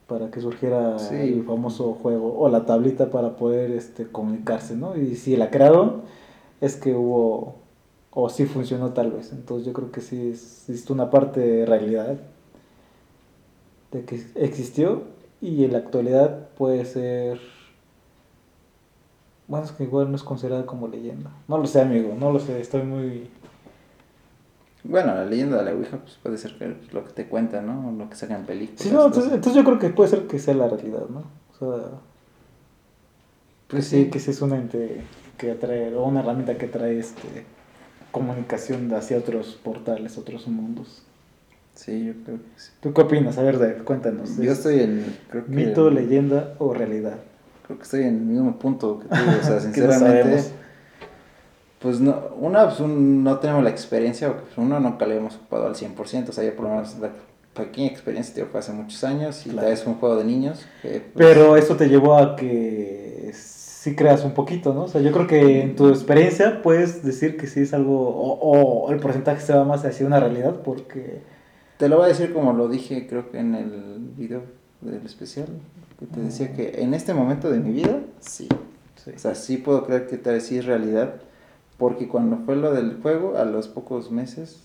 [0.07, 1.15] para que surgiera Sí.
[1.15, 4.97] el famoso juego o la tablita para poder este comunicarse, ¿no?
[4.97, 6.01] Y si la crearon
[6.59, 7.55] es que hubo
[8.11, 9.31] o sí funcionó tal vez.
[9.31, 12.17] Entonces yo creo que sí existe una parte de realidad
[13.91, 15.03] de que existió
[15.41, 17.39] y en la actualidad puede ser
[19.47, 21.31] bueno, es que igual no es considerada como leyenda.
[21.47, 23.29] No lo sé, amigo, no lo sé, estoy muy
[24.83, 27.91] Bueno, la leyenda de la Ouija pues puede ser que lo que te cuentan, ¿no?
[27.91, 28.81] Lo que sacan películas.
[28.81, 31.23] Sí, no, entonces, entonces yo creo que puede ser que sea la realidad, ¿no?
[31.53, 31.89] O sea,
[33.67, 34.09] Pues sí, sí.
[34.09, 35.01] que sí es un ente
[35.37, 37.45] que atrae, o una herramienta que trae este
[38.11, 41.03] comunicación hacia otros portales, otros mundos.
[41.73, 42.71] Sí, yo creo que sí.
[42.81, 43.37] ¿Tú qué opinas?
[43.39, 44.37] A ver, Dave, cuéntanos.
[44.37, 47.17] Yo ¿Es estoy en, creo que, ¿Mito, leyenda o realidad?
[47.75, 50.43] Creo que estoy en el mismo punto que tú, o sea, no sinceramente,
[51.79, 55.67] pues no, una, pues un- no tenemos la experiencia, porque uno nunca le hemos ocupado
[55.67, 57.09] al 100%, o sea, yo por lo menos la
[57.53, 59.75] pequeña experiencia, tío, fue hace muchos años, y Claro.
[59.75, 64.23] fue un juego de niños, que, pues, Pero eso te llevó a que sí creas
[64.23, 64.83] un poquito, ¿no?
[64.83, 68.85] O sea, yo creo que en tu experiencia puedes decir que sí es algo, o,
[68.87, 71.21] o el porcentaje se va más hacia una realidad, porque...
[71.77, 74.41] te lo voy a decir como lo dije, creo que en el video
[74.91, 75.47] del especial,
[75.99, 78.47] que te decía que en este momento de mi vida, sí,
[79.03, 79.11] Sí.
[79.13, 81.15] O sea, sí puedo creer que tal vez sí es realidad,
[81.77, 84.63] porque cuando fue lo del juego, a los pocos meses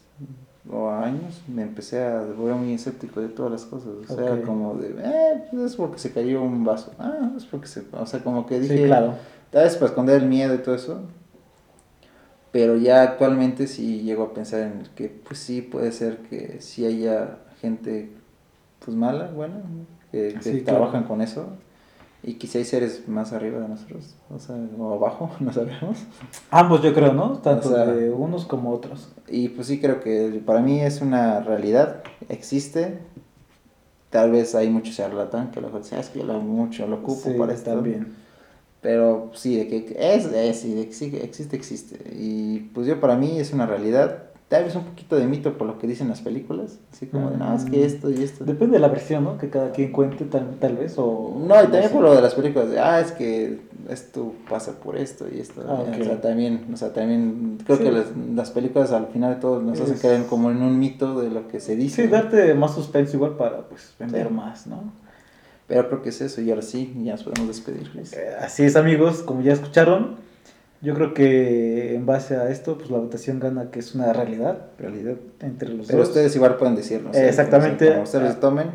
[0.71, 3.89] o años, me empecé a volver muy escéptico de todas las cosas.
[4.09, 6.93] O sea, como de, eh, pues es porque se cayó un vaso.
[7.01, 7.83] Ah, es porque se...
[7.93, 9.15] O sea, como que dije, Sí, claro.
[9.51, 11.01] tal vez para esconder el miedo y todo eso.
[12.53, 16.87] Pero ya actualmente sí llego a pensar en que, pues sí, puede ser que sí
[16.87, 18.11] haya gente,
[18.85, 19.57] pues mala, buena,
[20.13, 20.79] que, que Sí, claro.
[20.79, 21.47] trabajan con eso.
[22.23, 25.99] Y quizá hay seres más arriba de nosotros, o sea, o abajo, no sabemos.
[26.51, 27.39] Ambos yo creo, ¿no?
[27.39, 29.09] Tanto O sea- de unos como otros.
[29.29, 32.99] Y pues sí creo que para mí es una realidad, existe.
[34.11, 36.87] Tal vez hay mucho charlatán que a lo dice, "Ah, es que yo lo mucho
[36.87, 37.71] lo ocupo Sí, para esto.
[37.73, 38.15] también.
[38.81, 41.99] Pero sí, de que es, es, de que existe, existe.
[42.17, 44.23] Y pues yo para mí es una realidad.
[44.49, 46.79] Tal vez un poquito de mito por lo que dicen las películas.
[46.91, 48.47] Así como de, no, es que esto y esto.
[48.47, 49.37] Depende de la versión, ¿no?
[49.37, 51.35] Que cada quien cuente tal, tal vez, o...
[51.39, 51.89] No, y también sé.
[51.91, 55.63] por lo de las películas, de, ah, es que esto pasa por esto y esto.
[55.69, 57.85] Ah, O sea, también, o sea, también creo Sí.
[57.85, 61.21] que las, las películas al final de todo nos hacen caer como en un mito
[61.21, 62.05] de lo que se dice.
[62.05, 64.33] Sí, darte más suspenso igual para, pues, vender Sí.
[64.33, 64.83] más, ¿no?
[65.67, 67.91] Pero creo que es eso, y ahora sí, ya nos podemos despedir.
[68.13, 70.17] Eh, Así es, amigos, como ya escucharon,
[70.81, 74.67] yo creo que en base a esto, pues la votación gana que es una realidad,
[74.79, 76.09] realidad entre los Pero dos.
[76.09, 77.17] ustedes igual pueden decirnos.
[77.17, 77.29] ¿eh?
[77.29, 77.89] Exactamente.
[77.89, 78.67] Como ustedes lo tomen.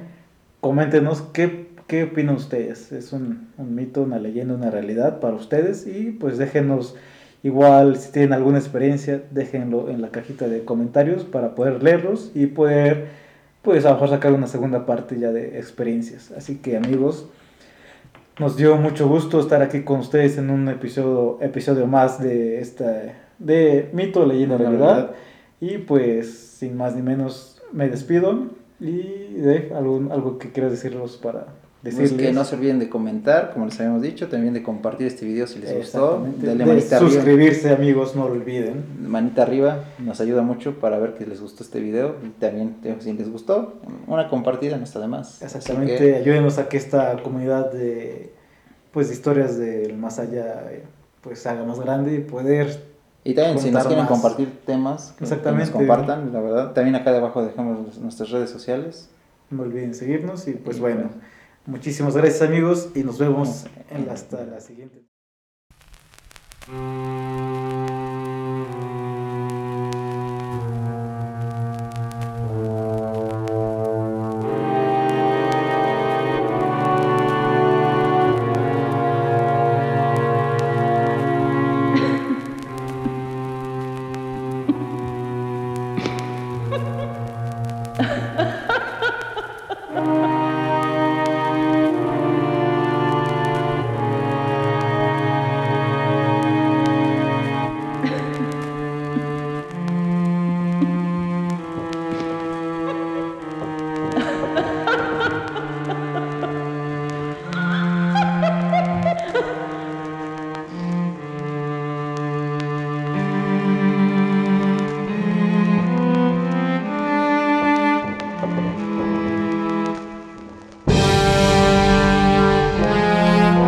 [0.60, 2.92] Coméntenos qué, qué opinan ustedes.
[2.92, 5.88] ¿Es un, un mito, una leyenda, una realidad para ustedes?
[5.88, 6.96] Y pues déjenos
[7.42, 12.48] igual, si tienen alguna experiencia, déjenlo en la cajita de comentarios para poder leerlos y
[12.48, 13.08] poder,
[13.62, 16.32] pues a lo mejor sacar una segunda parte ya de experiencias.
[16.32, 17.28] Así que amigos,
[18.40, 23.16] nos dio mucho gusto estar aquí con ustedes en un episodio, episodio más de esta
[23.40, 24.88] de mito, leyenda, realidad.
[24.88, 25.16] realidad.
[25.60, 31.18] Y pues sin más ni menos me despido Y Dave, ¿algo, algo que quieras decirnos
[31.18, 31.48] para
[31.84, 32.14] decirles?
[32.14, 35.46] que no se olviden de comentar, como les habíamos dicho, también de compartir este video
[35.48, 36.18] si les gustó.
[36.26, 36.48] Exactamente.
[36.48, 37.12] De manita arriba.
[37.12, 38.84] suscribirse, amigos, no lo olviden.
[39.08, 42.16] Manita arriba, nos ayuda mucho para ver que les gustó este video.
[42.26, 43.76] Y también, si les gustó,
[44.08, 45.42] una compartida no está de más.
[45.42, 48.32] Exactamente, que- ayúdenos a que esta comunidad de,
[48.92, 50.84] pues, de historias del más allá eh,
[51.22, 52.82] pues se haga más grande y poder
[53.26, 54.10] Y también si nos quieren más.
[54.10, 55.66] compartir temas, que- que Exactamente.
[55.72, 56.72] nos compartan, la verdad.
[56.74, 59.10] También acá debajo dejamos nuestras redes sociales.
[59.50, 61.10] no olviden seguirnos y pues bueno,
[61.66, 65.04] muchísimas gracias amigos y nos vemos en la, hasta la siguiente.